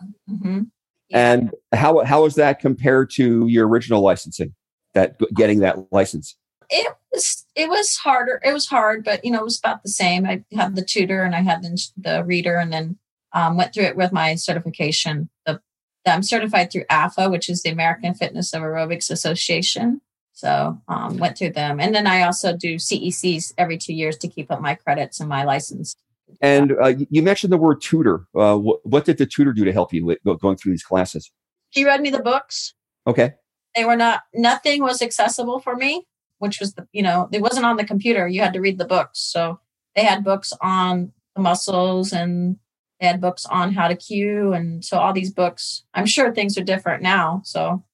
One. 0.00 0.14
Mm-hmm. 0.30 0.62
Yeah. 1.10 1.32
And 1.32 1.50
how 1.72 2.04
how 2.04 2.22
was 2.22 2.34
that 2.34 2.60
compared 2.60 3.10
to 3.12 3.46
your 3.46 3.66
original 3.68 4.02
licensing? 4.02 4.54
That 4.94 5.16
getting 5.34 5.60
that 5.60 5.92
license. 5.92 6.36
It 6.70 6.92
was 7.12 7.46
it 7.54 7.68
was 7.68 7.96
harder. 7.96 8.40
It 8.44 8.52
was 8.52 8.66
hard, 8.66 9.04
but 9.04 9.24
you 9.24 9.30
know 9.30 9.40
it 9.40 9.44
was 9.44 9.58
about 9.58 9.82
the 9.82 9.88
same. 9.88 10.26
I 10.26 10.44
had 10.54 10.76
the 10.76 10.84
tutor 10.84 11.22
and 11.22 11.34
I 11.34 11.40
had 11.40 11.62
the, 11.62 11.88
the 11.96 12.24
reader, 12.24 12.56
and 12.56 12.72
then 12.72 12.98
um, 13.32 13.56
went 13.56 13.72
through 13.72 13.84
it 13.84 13.96
with 13.96 14.12
my 14.12 14.34
certification. 14.34 15.30
The, 15.46 15.60
I'm 16.06 16.22
certified 16.22 16.70
through 16.70 16.84
AFA, 16.88 17.28
which 17.28 17.48
is 17.48 17.62
the 17.62 17.70
American 17.70 18.14
Fitness 18.14 18.54
of 18.54 18.62
Aerobics 18.62 19.10
Association. 19.10 20.00
So 20.32 20.80
um, 20.88 21.16
went 21.16 21.36
through 21.36 21.52
them, 21.52 21.80
and 21.80 21.94
then 21.94 22.06
I 22.06 22.22
also 22.22 22.56
do 22.56 22.76
CECs 22.76 23.52
every 23.58 23.76
two 23.76 23.92
years 23.92 24.16
to 24.18 24.28
keep 24.28 24.50
up 24.52 24.60
my 24.60 24.74
credits 24.74 25.20
and 25.20 25.28
my 25.28 25.44
license. 25.44 25.96
And 26.40 26.72
uh, 26.80 26.94
you 27.10 27.22
mentioned 27.22 27.52
the 27.52 27.58
word 27.58 27.80
tutor. 27.80 28.26
Uh, 28.34 28.56
wh- 28.56 28.84
what 28.86 29.04
did 29.04 29.18
the 29.18 29.26
tutor 29.26 29.52
do 29.52 29.64
to 29.64 29.72
help 29.72 29.92
you 29.92 30.06
with 30.06 30.18
going 30.40 30.56
through 30.56 30.72
these 30.72 30.84
classes? 30.84 31.30
She 31.70 31.84
read 31.84 32.00
me 32.00 32.10
the 32.10 32.22
books. 32.22 32.74
Okay. 33.06 33.34
They 33.74 33.84
were 33.84 33.96
not. 33.96 34.22
Nothing 34.34 34.82
was 34.82 35.02
accessible 35.02 35.60
for 35.60 35.76
me, 35.76 36.06
which 36.38 36.60
was 36.60 36.74
the 36.74 36.86
you 36.92 37.02
know 37.02 37.28
it 37.32 37.42
wasn't 37.42 37.66
on 37.66 37.76
the 37.76 37.84
computer. 37.84 38.26
You 38.28 38.40
had 38.40 38.52
to 38.54 38.60
read 38.60 38.78
the 38.78 38.84
books. 38.84 39.20
So 39.20 39.60
they 39.94 40.04
had 40.04 40.24
books 40.24 40.52
on 40.60 41.12
the 41.34 41.42
muscles 41.42 42.12
and 42.12 42.56
they 43.00 43.06
had 43.06 43.20
books 43.20 43.44
on 43.46 43.72
how 43.72 43.88
to 43.88 43.96
cue 43.96 44.52
and 44.52 44.84
so 44.84 44.98
all 44.98 45.12
these 45.12 45.32
books. 45.32 45.84
I'm 45.94 46.06
sure 46.06 46.32
things 46.32 46.56
are 46.56 46.64
different 46.64 47.02
now. 47.02 47.42
So 47.44 47.84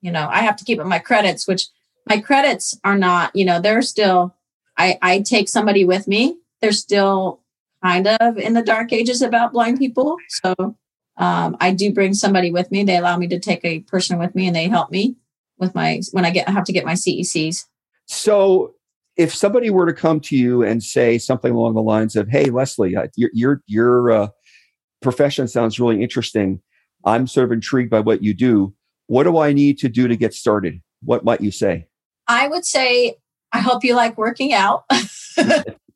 you 0.00 0.10
know 0.10 0.28
I 0.30 0.40
have 0.40 0.56
to 0.56 0.64
keep 0.64 0.80
up 0.80 0.86
my 0.86 0.98
credits, 0.98 1.46
which 1.46 1.66
my 2.10 2.20
credits 2.20 2.78
are 2.84 2.98
not, 2.98 3.34
you 3.34 3.44
know, 3.44 3.60
they're 3.60 3.82
still, 3.82 4.34
I, 4.76 4.98
I 5.02 5.20
take 5.20 5.48
somebody 5.48 5.84
with 5.84 6.08
me. 6.08 6.36
They're 6.60 6.72
still 6.72 7.39
kind 7.82 8.06
of 8.06 8.36
in 8.36 8.54
the 8.54 8.62
dark 8.62 8.92
ages 8.92 9.22
about 9.22 9.52
blind 9.52 9.78
people. 9.78 10.16
So 10.28 10.54
um, 11.16 11.56
I 11.60 11.72
do 11.72 11.92
bring 11.92 12.14
somebody 12.14 12.50
with 12.50 12.70
me. 12.70 12.84
They 12.84 12.96
allow 12.96 13.16
me 13.16 13.28
to 13.28 13.38
take 13.38 13.64
a 13.64 13.80
person 13.80 14.18
with 14.18 14.34
me 14.34 14.46
and 14.46 14.56
they 14.56 14.68
help 14.68 14.90
me 14.90 15.16
with 15.58 15.74
my, 15.74 16.00
when 16.12 16.24
I 16.24 16.30
get, 16.30 16.48
I 16.48 16.52
have 16.52 16.64
to 16.64 16.72
get 16.72 16.84
my 16.84 16.94
CECs. 16.94 17.66
So 18.06 18.74
if 19.16 19.34
somebody 19.34 19.70
were 19.70 19.86
to 19.86 19.92
come 19.92 20.20
to 20.20 20.36
you 20.36 20.62
and 20.62 20.82
say 20.82 21.18
something 21.18 21.52
along 21.52 21.74
the 21.74 21.82
lines 21.82 22.16
of, 22.16 22.28
Hey, 22.28 22.46
Leslie, 22.46 22.96
uh, 22.96 23.08
your, 23.16 23.30
your, 23.32 23.62
your 23.66 24.10
uh, 24.10 24.28
profession 25.02 25.48
sounds 25.48 25.78
really 25.78 26.02
interesting. 26.02 26.60
I'm 27.04 27.26
sort 27.26 27.44
of 27.44 27.52
intrigued 27.52 27.90
by 27.90 28.00
what 28.00 28.22
you 28.22 28.34
do. 28.34 28.74
What 29.06 29.24
do 29.24 29.38
I 29.38 29.52
need 29.52 29.78
to 29.78 29.88
do 29.88 30.08
to 30.08 30.16
get 30.16 30.34
started? 30.34 30.80
What 31.02 31.24
might 31.24 31.40
you 31.40 31.50
say? 31.50 31.86
I 32.28 32.46
would 32.48 32.64
say, 32.64 33.16
I 33.52 33.58
hope 33.60 33.84
you 33.84 33.94
like 33.94 34.16
working 34.16 34.52
out. 34.52 34.84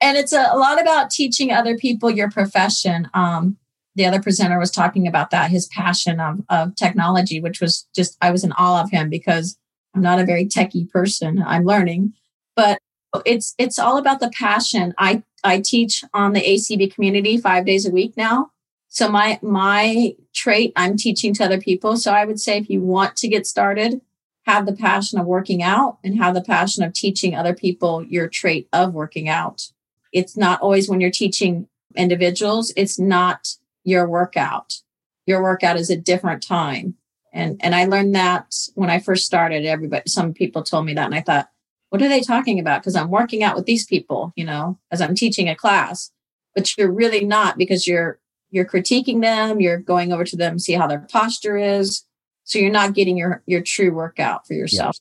and 0.00 0.16
it's 0.16 0.32
a, 0.32 0.48
a, 0.50 0.58
lot 0.58 0.80
about 0.80 1.10
teaching 1.10 1.50
other 1.50 1.76
people 1.76 2.10
your 2.10 2.30
profession. 2.30 3.08
Um, 3.14 3.56
the 3.94 4.04
other 4.06 4.22
presenter 4.22 4.58
was 4.58 4.70
talking 4.70 5.08
about 5.08 5.30
that, 5.30 5.50
his 5.50 5.66
passion 5.66 6.20
of, 6.20 6.40
of 6.48 6.74
technology, 6.76 7.40
which 7.40 7.60
was 7.60 7.88
just, 7.94 8.16
I 8.20 8.30
was 8.30 8.44
in 8.44 8.52
awe 8.52 8.82
of 8.82 8.90
him 8.90 9.08
because 9.08 9.58
I'm 9.94 10.02
not 10.02 10.20
a 10.20 10.24
very 10.24 10.46
techie 10.46 10.88
person. 10.88 11.42
I'm 11.44 11.64
learning. 11.64 12.12
But 12.54 12.78
It's 13.24 13.54
it's 13.58 13.78
all 13.78 13.96
about 13.96 14.20
the 14.20 14.30
passion. 14.30 14.94
I 14.98 15.22
I 15.42 15.60
teach 15.60 16.04
on 16.12 16.32
the 16.32 16.40
ACB 16.40 16.92
community 16.92 17.38
five 17.38 17.64
days 17.64 17.86
a 17.86 17.90
week 17.90 18.16
now. 18.16 18.50
So 18.88 19.08
my 19.08 19.38
my 19.42 20.14
trait 20.34 20.72
I'm 20.76 20.96
teaching 20.96 21.34
to 21.34 21.44
other 21.44 21.60
people. 21.60 21.96
So 21.96 22.12
I 22.12 22.24
would 22.24 22.40
say 22.40 22.58
if 22.58 22.68
you 22.70 22.80
want 22.80 23.16
to 23.16 23.28
get 23.28 23.46
started, 23.46 24.00
have 24.48 24.64
the 24.64 24.72
passion 24.72 25.18
of 25.18 25.26
working 25.26 25.62
out 25.62 25.98
and 26.02 26.16
have 26.16 26.32
the 26.32 26.40
passion 26.40 26.82
of 26.82 26.94
teaching 26.94 27.34
other 27.34 27.54
people 27.54 28.02
your 28.04 28.26
trait 28.26 28.66
of 28.72 28.94
working 28.94 29.28
out. 29.28 29.70
It's 30.10 30.38
not 30.38 30.58
always 30.62 30.88
when 30.88 31.02
you're 31.02 31.10
teaching 31.10 31.68
individuals, 31.94 32.72
it's 32.74 32.98
not 32.98 33.56
your 33.84 34.08
workout. 34.08 34.80
Your 35.26 35.42
workout 35.42 35.76
is 35.76 35.90
a 35.90 35.96
different 35.96 36.42
time. 36.42 36.94
And 37.30 37.60
and 37.62 37.74
I 37.74 37.84
learned 37.84 38.14
that 38.14 38.54
when 38.74 38.88
I 38.88 39.00
first 39.00 39.26
started, 39.26 39.66
everybody 39.66 40.08
some 40.08 40.32
people 40.32 40.62
told 40.62 40.86
me 40.86 40.94
that 40.94 41.04
and 41.04 41.14
I 41.14 41.20
thought, 41.20 41.50
what 41.90 42.00
are 42.00 42.08
they 42.08 42.22
talking 42.22 42.58
about? 42.58 42.80
Because 42.80 42.96
I'm 42.96 43.10
working 43.10 43.42
out 43.42 43.54
with 43.54 43.66
these 43.66 43.84
people, 43.84 44.32
you 44.34 44.46
know, 44.46 44.78
as 44.90 45.02
I'm 45.02 45.14
teaching 45.14 45.50
a 45.50 45.54
class. 45.54 46.10
But 46.54 46.76
you're 46.78 46.90
really 46.90 47.22
not 47.22 47.58
because 47.58 47.86
you're 47.86 48.18
you're 48.50 48.64
critiquing 48.64 49.20
them, 49.20 49.60
you're 49.60 49.76
going 49.76 50.10
over 50.10 50.24
to 50.24 50.36
them, 50.36 50.58
see 50.58 50.72
how 50.72 50.86
their 50.86 51.06
posture 51.12 51.58
is. 51.58 52.04
So 52.48 52.58
you're 52.58 52.70
not 52.70 52.94
getting 52.94 53.16
your 53.16 53.42
your 53.46 53.60
true 53.60 53.92
workout 53.92 54.46
for 54.46 54.54
yourself. 54.54 54.96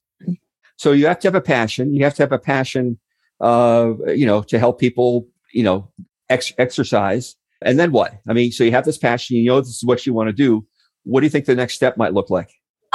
So 0.75 0.91
you 0.91 1.07
have 1.07 1.19
to 1.19 1.27
have 1.27 1.35
a 1.35 1.41
passion. 1.41 1.93
You 1.93 2.03
have 2.03 2.13
to 2.15 2.23
have 2.23 2.31
a 2.31 2.37
passion 2.37 2.99
uh, 3.39 3.93
you 4.07 4.25
know, 4.25 4.41
to 4.43 4.59
help 4.59 4.79
people, 4.79 5.27
you 5.53 5.63
know, 5.63 5.91
ex- 6.29 6.53
exercise. 6.57 7.35
And 7.61 7.79
then 7.79 7.91
what? 7.91 8.13
I 8.27 8.33
mean, 8.33 8.51
so 8.51 8.63
you 8.63 8.71
have 8.71 8.85
this 8.85 8.97
passion, 8.97 9.37
you 9.37 9.45
know, 9.45 9.59
this 9.59 9.75
is 9.75 9.83
what 9.83 10.05
you 10.05 10.13
want 10.13 10.27
to 10.27 10.33
do. 10.33 10.65
What 11.03 11.21
do 11.21 11.25
you 11.25 11.29
think 11.29 11.45
the 11.45 11.55
next 11.55 11.75
step 11.75 11.97
might 11.97 12.13
look 12.13 12.29
like? 12.29 12.49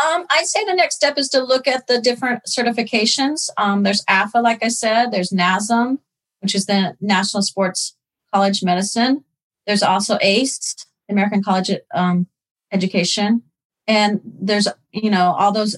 Um, 0.05 0.25
I'd 0.31 0.47
say 0.47 0.65
the 0.65 0.75
next 0.75 0.97
step 0.97 1.19
is 1.19 1.29
to 1.31 1.43
look 1.43 1.69
at 1.69 1.87
the 1.87 2.01
different 2.01 2.43
certifications. 2.49 3.49
Um, 3.57 3.83
there's 3.83 4.03
AFA, 4.09 4.39
like 4.39 4.63
I 4.63 4.69
said, 4.69 5.11
there's 5.11 5.31
NASM, 5.31 5.99
which 6.41 6.55
is 6.55 6.67
the 6.67 6.97
National 7.01 7.43
Sports 7.43 7.97
College 8.33 8.63
Medicine. 8.63 9.25
There's 9.67 9.83
also 9.83 10.19
ACE, 10.21 10.75
American 11.09 11.43
College 11.43 11.71
um, 11.95 12.27
Education. 12.73 13.43
And 13.87 14.21
there's, 14.25 14.69
you 14.93 15.11
know, 15.11 15.35
all 15.39 15.53
those, 15.53 15.77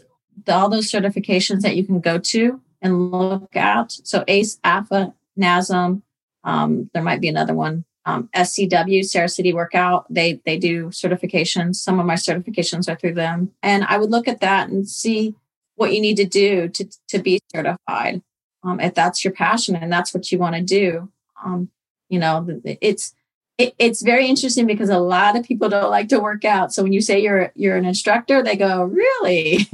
all 0.49 0.69
those 0.69 0.91
certifications 0.91 1.61
that 1.61 1.77
you 1.77 1.85
can 1.85 2.01
go 2.01 2.19
to 2.19 2.61
and 2.83 3.11
look 3.11 3.57
at. 3.57 3.93
So 3.93 4.25
ACE, 4.29 4.59
AFA, 4.63 5.15
NASM, 5.39 6.03
um, 6.45 6.91
there 6.93 7.03
might 7.03 7.21
be 7.21 7.29
another 7.29 7.55
one. 7.55 7.85
Um, 8.07 8.29
SCW, 8.35 9.03
Sara 9.05 9.29
City 9.31 9.55
Workout, 9.55 10.05
they 10.13 10.43
they 10.45 10.59
do 10.59 10.89
certifications. 10.89 11.77
Some 11.77 11.99
of 11.99 12.05
my 12.05 12.15
certifications 12.15 12.87
are 12.87 12.97
through 12.97 13.15
them, 13.15 13.53
and 13.63 13.83
I 13.85 13.97
would 13.97 14.11
look 14.11 14.29
at 14.29 14.41
that 14.41 14.69
and 14.69 14.87
see 14.87 15.35
what 15.77 15.95
you 15.95 16.03
need 16.03 16.19
to 16.19 16.27
do 16.27 16.69
to 16.69 16.87
to 17.09 17.19
be 17.19 17.41
certified. 17.55 18.23
Um, 18.63 18.79
if 18.81 18.95
that's 18.95 19.25
your 19.25 19.33
passion 19.33 19.75
and 19.75 19.91
that's 19.91 20.13
what 20.13 20.31
you 20.31 20.39
want 20.39 20.55
to 20.55 20.63
do, 20.63 21.11
um, 21.43 21.71
you 22.09 22.19
know, 22.19 22.47
it's 22.65 23.15
it, 23.59 23.75
it's 23.79 24.03
very 24.03 24.27
interesting 24.27 24.67
because 24.67 24.91
a 24.91 24.99
lot 24.99 25.37
of 25.37 25.45
people 25.45 25.69
don't 25.69 25.91
like 25.91 26.09
to 26.09 26.19
work 26.19 26.45
out. 26.45 26.73
So 26.73 26.83
when 26.83 26.93
you 26.93 27.01
say 27.01 27.21
you're 27.21 27.53
you're 27.55 27.77
an 27.77 27.85
instructor, 27.85 28.43
they 28.43 28.57
go, 28.57 28.85
"Really?" 28.85 29.69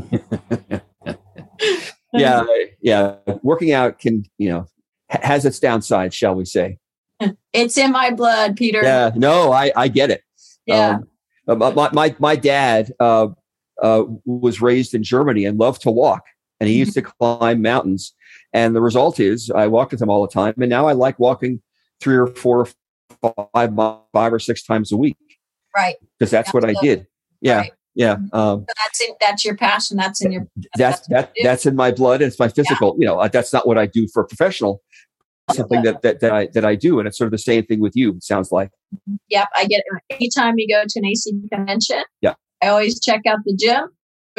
yeah, 2.12 2.44
yeah. 2.82 3.16
Working 3.42 3.72
out 3.72 3.98
can, 3.98 4.24
you 4.38 4.50
know, 4.50 4.66
has 5.08 5.44
its 5.44 5.58
downside, 5.58 6.12
shall 6.12 6.34
we 6.34 6.44
say? 6.44 6.78
It's 7.52 7.76
in 7.76 7.90
my 7.90 8.12
blood, 8.12 8.56
Peter. 8.56 8.80
Yeah, 8.80 9.10
no, 9.16 9.50
I 9.50 9.72
I 9.74 9.88
get 9.88 10.10
it. 10.10 10.22
Yeah. 10.66 11.00
Um, 11.48 11.58
my 11.58 11.90
my 11.92 12.14
my 12.20 12.36
dad 12.36 12.92
uh, 13.00 13.28
uh, 13.82 14.04
was 14.24 14.60
raised 14.60 14.94
in 14.94 15.02
Germany 15.02 15.44
and 15.44 15.58
loved 15.58 15.82
to 15.82 15.90
walk, 15.90 16.22
and 16.60 16.68
he 16.68 16.76
used 16.76 16.94
to 16.94 17.02
climb 17.02 17.60
mountains. 17.60 18.14
And 18.52 18.74
the 18.74 18.80
result 18.80 19.18
is, 19.18 19.50
I 19.50 19.66
walked 19.66 19.92
with 19.92 20.00
him 20.00 20.10
all 20.10 20.22
the 20.22 20.32
time, 20.32 20.54
and 20.58 20.70
now 20.70 20.86
I 20.86 20.92
like 20.92 21.18
walking 21.18 21.60
three 22.00 22.16
or 22.16 22.28
four, 22.28 22.60
or 22.60 22.68
five, 23.22 23.74
five 24.12 24.32
or 24.32 24.38
six 24.38 24.62
times 24.62 24.92
a 24.92 24.96
week. 24.96 25.16
Right. 25.76 25.96
Because 26.18 26.30
that's 26.30 26.48
Absolutely. 26.48 26.74
what 26.74 26.82
I 26.82 26.86
did. 26.86 27.06
Yeah. 27.40 27.58
Right. 27.58 27.72
Yeah. 27.94 28.16
Mm-hmm. 28.16 28.36
Um, 28.36 28.60
so 28.68 28.74
that's 28.84 29.00
in, 29.00 29.14
that's 29.20 29.44
your 29.44 29.56
passion. 29.56 29.96
That's 29.96 30.24
in 30.24 30.32
your. 30.32 30.46
That's 30.76 31.06
that's 31.08 31.08
that, 31.08 31.32
that's 31.42 31.66
in 31.66 31.76
my 31.76 31.90
blood. 31.90 32.22
It's 32.22 32.38
my 32.38 32.48
physical. 32.48 32.94
Yeah. 32.96 33.00
You 33.00 33.06
know, 33.06 33.20
uh, 33.20 33.28
that's 33.28 33.52
not 33.52 33.66
what 33.66 33.78
I 33.78 33.86
do 33.86 34.06
for 34.12 34.22
a 34.22 34.26
professional. 34.26 34.82
Something 35.52 35.82
that, 35.82 36.02
that 36.02 36.20
that 36.20 36.32
I 36.32 36.46
that 36.54 36.64
I 36.64 36.76
do, 36.76 37.00
and 37.00 37.08
it's 37.08 37.18
sort 37.18 37.26
of 37.26 37.32
the 37.32 37.38
same 37.38 37.66
thing 37.66 37.80
with 37.80 37.96
you. 37.96 38.12
It 38.12 38.22
sounds 38.22 38.52
like. 38.52 38.70
Mm-hmm. 38.94 39.16
Yep, 39.30 39.48
I 39.56 39.64
get 39.66 39.82
it. 39.84 40.02
Anytime 40.10 40.54
you 40.58 40.68
go 40.68 40.84
to 40.88 40.98
an 41.00 41.06
AC 41.06 41.32
convention, 41.52 42.02
yeah, 42.20 42.34
I 42.62 42.68
always 42.68 43.00
check 43.00 43.22
out 43.26 43.38
the 43.44 43.56
gym. 43.56 43.88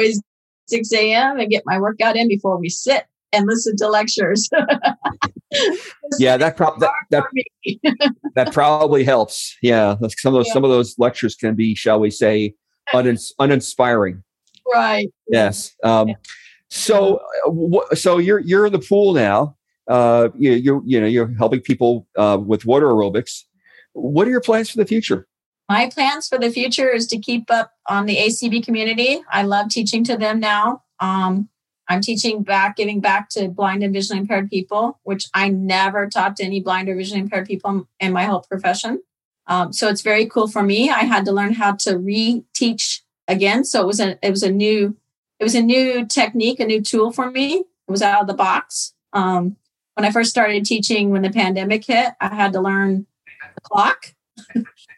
Always 0.00 0.22
six 0.68 0.90
a.m. 0.92 1.38
and 1.38 1.50
get 1.50 1.64
my 1.66 1.78
workout 1.78 2.16
in 2.16 2.28
before 2.28 2.58
we 2.58 2.70
sit 2.70 3.04
and 3.32 3.46
listen 3.46 3.76
to 3.76 3.88
lectures. 3.88 4.48
yeah, 6.18 6.36
that, 6.36 6.56
prob- 6.56 6.80
that, 6.80 6.92
that, 7.10 7.24
that 8.34 8.52
probably 8.52 9.04
helps. 9.04 9.56
Yeah, 9.62 9.96
some 10.18 10.34
of 10.34 10.38
those 10.38 10.46
yeah. 10.48 10.52
some 10.52 10.64
of 10.64 10.70
those 10.70 10.98
lectures 10.98 11.34
can 11.34 11.54
be, 11.54 11.74
shall 11.74 12.00
we 12.00 12.10
say, 12.10 12.54
unins- 12.94 13.32
uninspiring. 13.38 14.22
Right. 14.72 15.08
Yes. 15.28 15.74
Um, 15.82 16.14
so, 16.70 17.20
uh, 17.46 17.94
so 17.94 18.18
you're 18.18 18.38
you're 18.38 18.66
in 18.66 18.72
the 18.72 18.78
pool 18.78 19.12
now. 19.12 19.56
Uh, 19.88 20.28
you 20.38 20.52
you 20.52 20.82
you 20.86 21.00
know 21.00 21.06
you're 21.06 21.34
helping 21.36 21.60
people 21.60 22.06
uh, 22.16 22.38
with 22.40 22.64
water 22.64 22.86
aerobics. 22.86 23.42
What 23.92 24.26
are 24.26 24.30
your 24.30 24.40
plans 24.40 24.70
for 24.70 24.78
the 24.78 24.86
future? 24.86 25.26
My 25.68 25.88
plans 25.88 26.28
for 26.28 26.38
the 26.38 26.50
future 26.50 26.90
is 26.90 27.06
to 27.08 27.18
keep 27.18 27.50
up 27.50 27.72
on 27.88 28.06
the 28.06 28.16
ACB 28.16 28.64
community. 28.64 29.20
I 29.30 29.42
love 29.42 29.68
teaching 29.68 30.04
to 30.04 30.16
them 30.16 30.40
now. 30.40 30.82
Um, 31.00 31.48
I'm 31.88 32.00
teaching 32.00 32.42
back, 32.42 32.76
giving 32.76 33.00
back 33.00 33.28
to 33.30 33.48
blind 33.48 33.82
and 33.82 33.92
visually 33.92 34.20
impaired 34.20 34.48
people, 34.48 35.00
which 35.02 35.26
I 35.34 35.48
never 35.48 36.08
taught 36.08 36.36
to 36.36 36.44
any 36.44 36.60
blind 36.60 36.88
or 36.88 36.94
visually 36.94 37.20
impaired 37.20 37.46
people 37.46 37.88
in 38.00 38.12
my 38.12 38.24
whole 38.24 38.40
profession. 38.40 39.02
Um, 39.46 39.72
so 39.72 39.88
it's 39.88 40.02
very 40.02 40.26
cool 40.26 40.48
for 40.48 40.62
me. 40.62 40.90
I 40.90 41.00
had 41.00 41.24
to 41.24 41.32
learn 41.32 41.54
how 41.54 41.72
to 41.72 41.94
reteach 41.94 43.00
again. 43.28 43.64
So 43.64 43.82
it 43.82 43.86
was 43.86 44.00
a 44.00 44.18
it 44.24 44.30
was 44.30 44.42
a 44.42 44.50
new 44.50 44.96
it 45.40 45.44
was 45.44 45.54
a 45.54 45.62
new 45.62 46.06
technique, 46.06 46.60
a 46.60 46.66
new 46.66 46.80
tool 46.80 47.12
for 47.12 47.30
me. 47.30 47.54
It 47.56 47.90
was 47.90 48.02
out 48.02 48.22
of 48.22 48.26
the 48.28 48.34
box. 48.34 48.94
Um, 49.12 49.56
when 49.94 50.04
I 50.06 50.10
first 50.10 50.30
started 50.30 50.64
teaching, 50.64 51.10
when 51.10 51.22
the 51.22 51.30
pandemic 51.30 51.84
hit, 51.84 52.12
I 52.20 52.34
had 52.34 52.52
to 52.54 52.60
learn 52.60 53.06
the 53.54 53.60
clock 53.62 54.14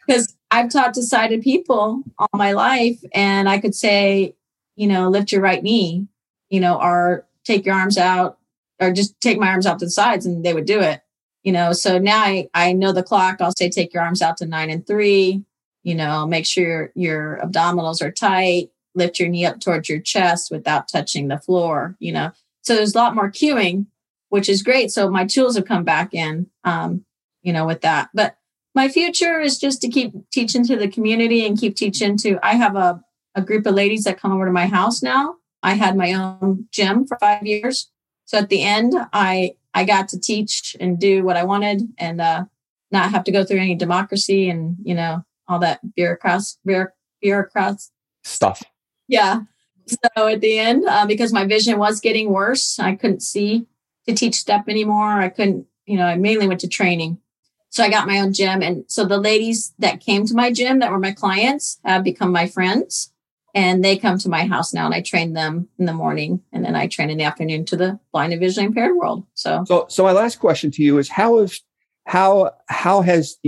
because 0.06 0.36
I've 0.50 0.70
taught 0.70 0.94
to 0.94 1.02
sighted 1.02 1.42
people 1.42 2.02
all 2.18 2.28
my 2.32 2.52
life, 2.52 3.00
and 3.12 3.48
I 3.48 3.58
could 3.58 3.74
say, 3.74 4.36
you 4.76 4.86
know, 4.86 5.08
lift 5.08 5.32
your 5.32 5.40
right 5.40 5.62
knee, 5.62 6.06
you 6.50 6.60
know, 6.60 6.80
or 6.80 7.26
take 7.44 7.66
your 7.66 7.74
arms 7.74 7.98
out, 7.98 8.38
or 8.80 8.92
just 8.92 9.20
take 9.20 9.38
my 9.38 9.48
arms 9.48 9.66
out 9.66 9.78
to 9.78 9.86
the 9.86 9.90
sides, 9.90 10.26
and 10.26 10.44
they 10.44 10.54
would 10.54 10.66
do 10.66 10.80
it 10.80 11.00
you 11.44 11.52
know? 11.52 11.72
So 11.72 11.98
now 11.98 12.22
I, 12.22 12.48
I 12.54 12.72
know 12.72 12.90
the 12.90 13.02
clock. 13.02 13.36
I'll 13.40 13.52
say 13.56 13.68
take 13.68 13.94
your 13.94 14.02
arms 14.02 14.22
out 14.22 14.38
to 14.38 14.46
nine 14.46 14.70
and 14.70 14.84
three 14.84 15.44
you 15.84 15.94
know 15.94 16.26
make 16.26 16.46
sure 16.46 16.64
your, 16.64 16.92
your 16.94 17.40
abdominals 17.44 18.02
are 18.02 18.10
tight 18.10 18.70
lift 18.94 19.20
your 19.20 19.28
knee 19.28 19.44
up 19.44 19.60
towards 19.60 19.88
your 19.88 20.00
chest 20.00 20.50
without 20.50 20.88
touching 20.88 21.28
the 21.28 21.38
floor 21.38 21.94
you 22.00 22.10
know? 22.10 22.32
So 22.62 22.74
there's 22.74 22.94
a 22.94 22.98
lot 22.98 23.14
more 23.14 23.30
cueing 23.30 23.86
which 24.30 24.48
is 24.48 24.64
great. 24.64 24.90
So 24.90 25.08
my 25.08 25.26
tools 25.26 25.54
have 25.54 25.66
come 25.66 25.84
back 25.84 26.12
in 26.12 26.48
um, 26.64 27.04
you 27.42 27.52
know 27.52 27.66
with 27.66 27.82
that. 27.82 28.08
But 28.14 28.36
my 28.74 28.88
future 28.88 29.38
is 29.38 29.58
just 29.58 29.80
to 29.82 29.88
keep 29.88 30.12
teaching 30.32 30.66
to 30.66 30.76
the 30.76 30.88
community 30.88 31.46
and 31.46 31.58
keep 31.58 31.76
teaching 31.76 32.16
to 32.18 32.38
i 32.42 32.54
have 32.54 32.74
a, 32.74 33.04
a 33.34 33.42
group 33.42 33.66
of 33.66 33.74
ladies 33.74 34.04
that 34.04 34.18
come 34.18 34.32
over 34.32 34.46
to 34.46 34.52
my 34.52 34.66
house 34.66 35.02
now 35.02 35.36
i 35.64 35.74
had 35.74 35.96
my 35.96 36.12
own 36.12 36.66
gym 36.70 37.06
for 37.06 37.18
five 37.18 37.44
years 37.44 37.90
so 38.24 38.38
at 38.38 38.48
the 38.48 38.62
end 38.62 38.94
i 39.12 39.54
I 39.74 39.84
got 39.84 40.08
to 40.08 40.20
teach 40.20 40.76
and 40.78 40.98
do 40.98 41.24
what 41.24 41.36
I 41.36 41.42
wanted 41.42 41.82
and 41.98 42.20
uh, 42.20 42.44
not 42.92 43.10
have 43.10 43.24
to 43.24 43.32
go 43.32 43.44
through 43.44 43.58
any 43.58 43.74
democracy 43.74 44.48
and, 44.48 44.76
you 44.84 44.94
know, 44.94 45.24
all 45.48 45.58
that 45.58 45.80
bureaucrats, 45.94 46.58
bureaucrats 47.20 47.90
stuff. 48.22 48.62
Yeah. 49.08 49.40
So 49.86 50.28
at 50.28 50.40
the 50.40 50.58
end, 50.58 50.84
uh, 50.86 51.06
because 51.06 51.32
my 51.32 51.44
vision 51.44 51.78
was 51.78 52.00
getting 52.00 52.30
worse, 52.30 52.78
I 52.78 52.94
couldn't 52.94 53.20
see 53.20 53.66
to 54.06 54.14
teach 54.14 54.36
step 54.36 54.68
anymore. 54.68 55.20
I 55.20 55.28
couldn't, 55.28 55.66
you 55.86 55.96
know, 55.98 56.06
I 56.06 56.16
mainly 56.16 56.46
went 56.46 56.60
to 56.60 56.68
training. 56.68 57.18
So 57.68 57.82
I 57.82 57.90
got 57.90 58.06
my 58.06 58.20
own 58.20 58.32
gym. 58.32 58.62
And 58.62 58.84
so 58.86 59.04
the 59.04 59.18
ladies 59.18 59.74
that 59.80 60.00
came 60.00 60.24
to 60.26 60.34
my 60.34 60.52
gym 60.52 60.78
that 60.78 60.92
were 60.92 61.00
my 61.00 61.10
clients 61.10 61.80
have 61.84 62.04
become 62.04 62.30
my 62.30 62.46
friends 62.46 63.12
and 63.54 63.84
they 63.84 63.96
come 63.96 64.18
to 64.18 64.28
my 64.28 64.44
house 64.44 64.74
now 64.74 64.84
and 64.84 64.94
i 64.94 65.00
train 65.00 65.32
them 65.32 65.68
in 65.78 65.86
the 65.86 65.92
morning 65.92 66.40
and 66.52 66.64
then 66.64 66.74
i 66.74 66.86
train 66.86 67.10
in 67.10 67.18
the 67.18 67.24
afternoon 67.24 67.64
to 67.64 67.76
the 67.76 67.98
blind 68.12 68.32
and 68.32 68.40
visually 68.40 68.66
impaired 68.66 68.96
world. 68.96 69.24
So 69.34 69.64
so 69.66 69.86
so 69.88 70.04
my 70.04 70.12
last 70.12 70.38
question 70.38 70.70
to 70.72 70.82
you 70.82 70.98
is 70.98 71.08
how 71.08 71.38
is 71.38 71.62
how 72.06 72.52
how 72.68 73.00
has 73.02 73.38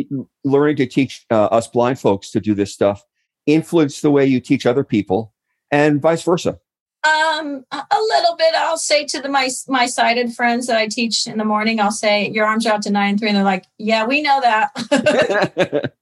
learning 0.45 0.77
to 0.77 0.87
teach 0.87 1.25
uh, 1.31 1.47
us 1.47 1.69
blind 1.69 1.99
folks 1.99 2.31
to 2.31 2.41
do 2.41 2.55
this 2.55 2.73
stuff 2.73 3.03
influenced 3.47 4.03
the 4.03 4.11
way 4.11 4.27
you 4.27 4.41
teach 4.41 4.67
other 4.67 4.85
people 4.85 5.33
and 5.71 6.01
vice 6.01 6.23
versa 6.23 6.59
um, 7.07 7.65
a 7.71 8.01
little 8.01 8.37
bit. 8.37 8.55
I'll 8.55 8.79
say 8.79 9.05
to 9.07 9.21
the 9.21 9.29
my 9.29 9.49
my 9.69 9.87
sighted 9.87 10.35
friends 10.35 10.67
that 10.67 10.77
I 10.77 10.89
teach 10.89 11.27
in 11.27 11.39
the 11.39 11.45
morning. 11.45 11.81
I'll 11.81 11.93
say 11.93 12.29
your 12.31 12.47
arms 12.47 12.67
are 12.67 12.73
out 12.73 12.83
to 12.83 12.91
nine 12.91 13.11
and 13.11 13.19
three, 13.19 13.29
and 13.29 13.37
they're 13.37 13.45
like, 13.45 13.67
"Yeah, 13.79 14.07
we 14.07 14.23
know 14.23 14.41
that." 14.41 14.71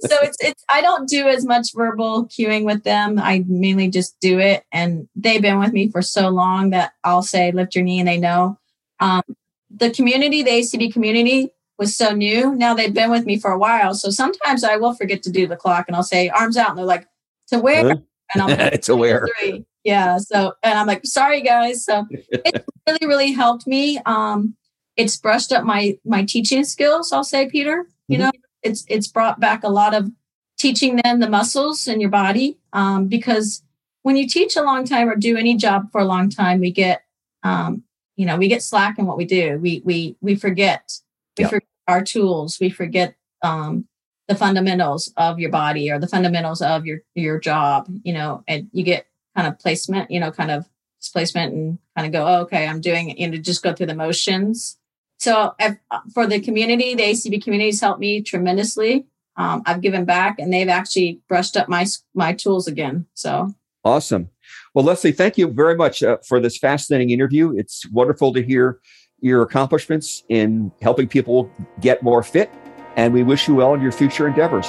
so 0.00 0.16
it's 0.22 0.36
it's. 0.40 0.64
I 0.72 0.80
don't 0.80 1.08
do 1.08 1.28
as 1.28 1.44
much 1.44 1.74
verbal 1.74 2.26
cueing 2.26 2.64
with 2.64 2.84
them. 2.84 3.18
I 3.18 3.44
mainly 3.46 3.88
just 3.88 4.18
do 4.20 4.38
it, 4.38 4.64
and 4.72 5.08
they've 5.14 5.42
been 5.42 5.58
with 5.58 5.72
me 5.72 5.90
for 5.90 6.02
so 6.02 6.28
long 6.28 6.70
that 6.70 6.92
I'll 7.04 7.22
say, 7.22 7.52
"Lift 7.52 7.74
your 7.74 7.84
knee," 7.84 7.98
and 7.98 8.08
they 8.08 8.18
know. 8.18 8.58
Um, 9.00 9.22
the 9.70 9.90
community, 9.90 10.42
the 10.42 10.50
ACB 10.50 10.92
community 10.92 11.50
was 11.78 11.96
so 11.96 12.10
new. 12.10 12.54
Now 12.54 12.74
they've 12.74 12.92
been 12.92 13.10
with 13.10 13.24
me 13.24 13.38
for 13.38 13.52
a 13.52 13.58
while. 13.58 13.94
So 13.94 14.10
sometimes 14.10 14.64
I 14.64 14.76
will 14.76 14.94
forget 14.94 15.22
to 15.24 15.30
do 15.30 15.46
the 15.46 15.56
clock 15.56 15.84
and 15.86 15.94
I'll 15.94 16.02
say 16.02 16.28
arms 16.28 16.56
out 16.56 16.70
and 16.70 16.78
they're 16.78 16.84
like, 16.84 17.06
to 17.48 17.60
where? 17.60 17.90
And 17.90 18.02
I'm 18.42 18.48
like, 18.58 18.72
it's 18.72 18.88
aware. 18.88 19.28
three. 19.38 19.64
Yeah. 19.88 20.18
So, 20.18 20.52
and 20.62 20.78
I'm 20.78 20.86
like, 20.86 21.06
sorry 21.06 21.40
guys. 21.40 21.82
So 21.82 22.04
it 22.10 22.62
really, 22.86 23.06
really 23.06 23.32
helped 23.32 23.66
me. 23.66 23.98
Um, 24.04 24.54
it's 24.98 25.16
brushed 25.16 25.50
up 25.50 25.64
my, 25.64 25.96
my 26.04 26.24
teaching 26.24 26.62
skills. 26.62 27.10
I'll 27.10 27.24
say, 27.24 27.48
Peter, 27.48 27.86
you 28.06 28.18
Mhm. 28.18 28.20
know, 28.20 28.30
it's, 28.62 28.84
it's 28.88 29.06
brought 29.06 29.40
back 29.40 29.64
a 29.64 29.70
lot 29.70 29.94
of 29.94 30.10
teaching 30.58 30.96
them 30.96 31.20
the 31.20 31.30
muscles 31.30 31.88
in 31.88 32.02
your 32.02 32.10
body. 32.10 32.58
Um, 32.74 33.06
because 33.08 33.62
when 34.02 34.18
you 34.18 34.28
teach 34.28 34.56
a 34.56 34.62
long 34.62 34.84
time 34.84 35.08
or 35.08 35.16
do 35.16 35.38
any 35.38 35.56
job 35.56 35.90
for 35.90 36.02
a 36.02 36.04
long 36.04 36.28
time, 36.28 36.60
we 36.60 36.70
get, 36.70 37.00
um, 37.42 37.82
you 38.16 38.26
know, 38.26 38.36
we 38.36 38.48
get 38.48 38.62
slack 38.62 38.98
in 38.98 39.06
what 39.06 39.16
we 39.16 39.24
do. 39.24 39.58
We, 39.58 39.80
we, 39.86 40.16
we 40.20 40.34
forget, 40.34 40.92
we 41.38 41.44
Yeah. 41.44 41.48
forget 41.48 41.68
our 41.86 42.04
tools. 42.04 42.60
We 42.60 42.68
forget, 42.68 43.14
um, 43.42 43.86
the 44.26 44.34
fundamentals 44.34 45.10
of 45.16 45.38
your 45.38 45.48
body 45.50 45.90
or 45.90 45.98
the 45.98 46.06
fundamentals 46.06 46.60
of 46.60 46.84
your 46.84 46.98
your 47.14 47.40
job 47.40 47.88
you 48.04 48.12
know 48.12 48.44
and 48.46 48.68
you 48.72 48.84
get 48.84 49.06
kind 49.38 49.46
of 49.46 49.58
placement 49.60 50.10
you 50.10 50.18
know 50.18 50.32
kind 50.32 50.50
of 50.50 50.68
displacement 51.00 51.54
and 51.54 51.78
kind 51.96 52.06
of 52.08 52.12
go 52.12 52.26
oh, 52.26 52.40
okay 52.40 52.66
i'm 52.66 52.80
doing 52.80 53.16
you 53.16 53.30
know 53.30 53.36
just 53.36 53.62
go 53.62 53.72
through 53.72 53.86
the 53.86 53.94
motions 53.94 54.78
so 55.18 55.54
I've, 55.60 55.76
for 56.12 56.26
the 56.26 56.40
community 56.40 56.96
the 56.96 57.04
acb 57.04 57.42
community 57.42 57.68
has 57.68 57.80
helped 57.80 58.00
me 58.00 58.20
tremendously 58.20 59.06
um, 59.36 59.62
i've 59.64 59.80
given 59.80 60.04
back 60.04 60.40
and 60.40 60.52
they've 60.52 60.68
actually 60.68 61.20
brushed 61.28 61.56
up 61.56 61.68
my 61.68 61.86
my 62.14 62.32
tools 62.32 62.66
again 62.66 63.06
so 63.14 63.54
Awesome. 63.84 64.28
Well, 64.74 64.84
Leslie, 64.84 65.12
thank 65.12 65.38
you 65.38 65.46
very 65.46 65.76
much 65.76 66.02
uh, 66.02 66.18
for 66.26 66.40
this 66.40 66.58
fascinating 66.58 67.10
interview. 67.10 67.56
It's 67.56 67.88
wonderful 67.90 68.34
to 68.34 68.42
hear 68.42 68.80
your 69.20 69.42
accomplishments 69.42 70.24
in 70.28 70.72
helping 70.82 71.08
people 71.08 71.50
get 71.80 72.02
more 72.02 72.22
fit, 72.22 72.50
and 72.96 73.14
we 73.14 73.22
wish 73.22 73.48
you 73.48 73.54
well 73.54 73.72
in 73.74 73.80
your 73.80 73.92
future 73.92 74.26
endeavors. 74.26 74.66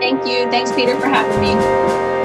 thank 0.00 0.26
you 0.26 0.50
thanks 0.50 0.72
peter 0.72 0.98
for 1.00 1.06
having 1.06 1.40
me 1.40 2.15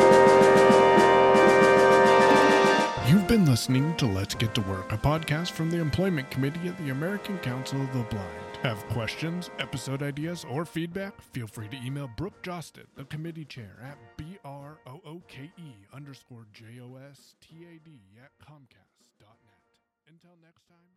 been 3.31 3.45
listening 3.45 3.95
to 3.95 4.05
Let's 4.05 4.35
Get 4.35 4.53
to 4.55 4.61
Work, 4.63 4.91
a 4.91 4.97
podcast 4.97 5.51
from 5.51 5.71
the 5.71 5.77
Employment 5.77 6.29
Committee 6.29 6.67
at 6.67 6.77
the 6.77 6.89
American 6.89 7.37
Council 7.37 7.81
of 7.81 7.93
the 7.93 8.03
Blind. 8.13 8.57
Have 8.61 8.85
questions, 8.89 9.49
episode 9.57 10.03
ideas, 10.03 10.45
or 10.49 10.65
feedback? 10.65 11.21
Feel 11.31 11.47
free 11.47 11.69
to 11.69 11.77
email 11.77 12.09
Brooke 12.17 12.43
Jostad, 12.43 12.87
the 12.97 13.05
committee 13.05 13.45
chair, 13.45 13.77
at 13.81 13.97
B-R-O-O-K-E 14.17 15.73
underscore 15.93 16.45
J-O-S-T-A-D 16.51 17.91
at 18.21 18.31
Comcast.net. 18.45 19.61
Until 20.09 20.35
next 20.43 20.67
time. 20.67 20.90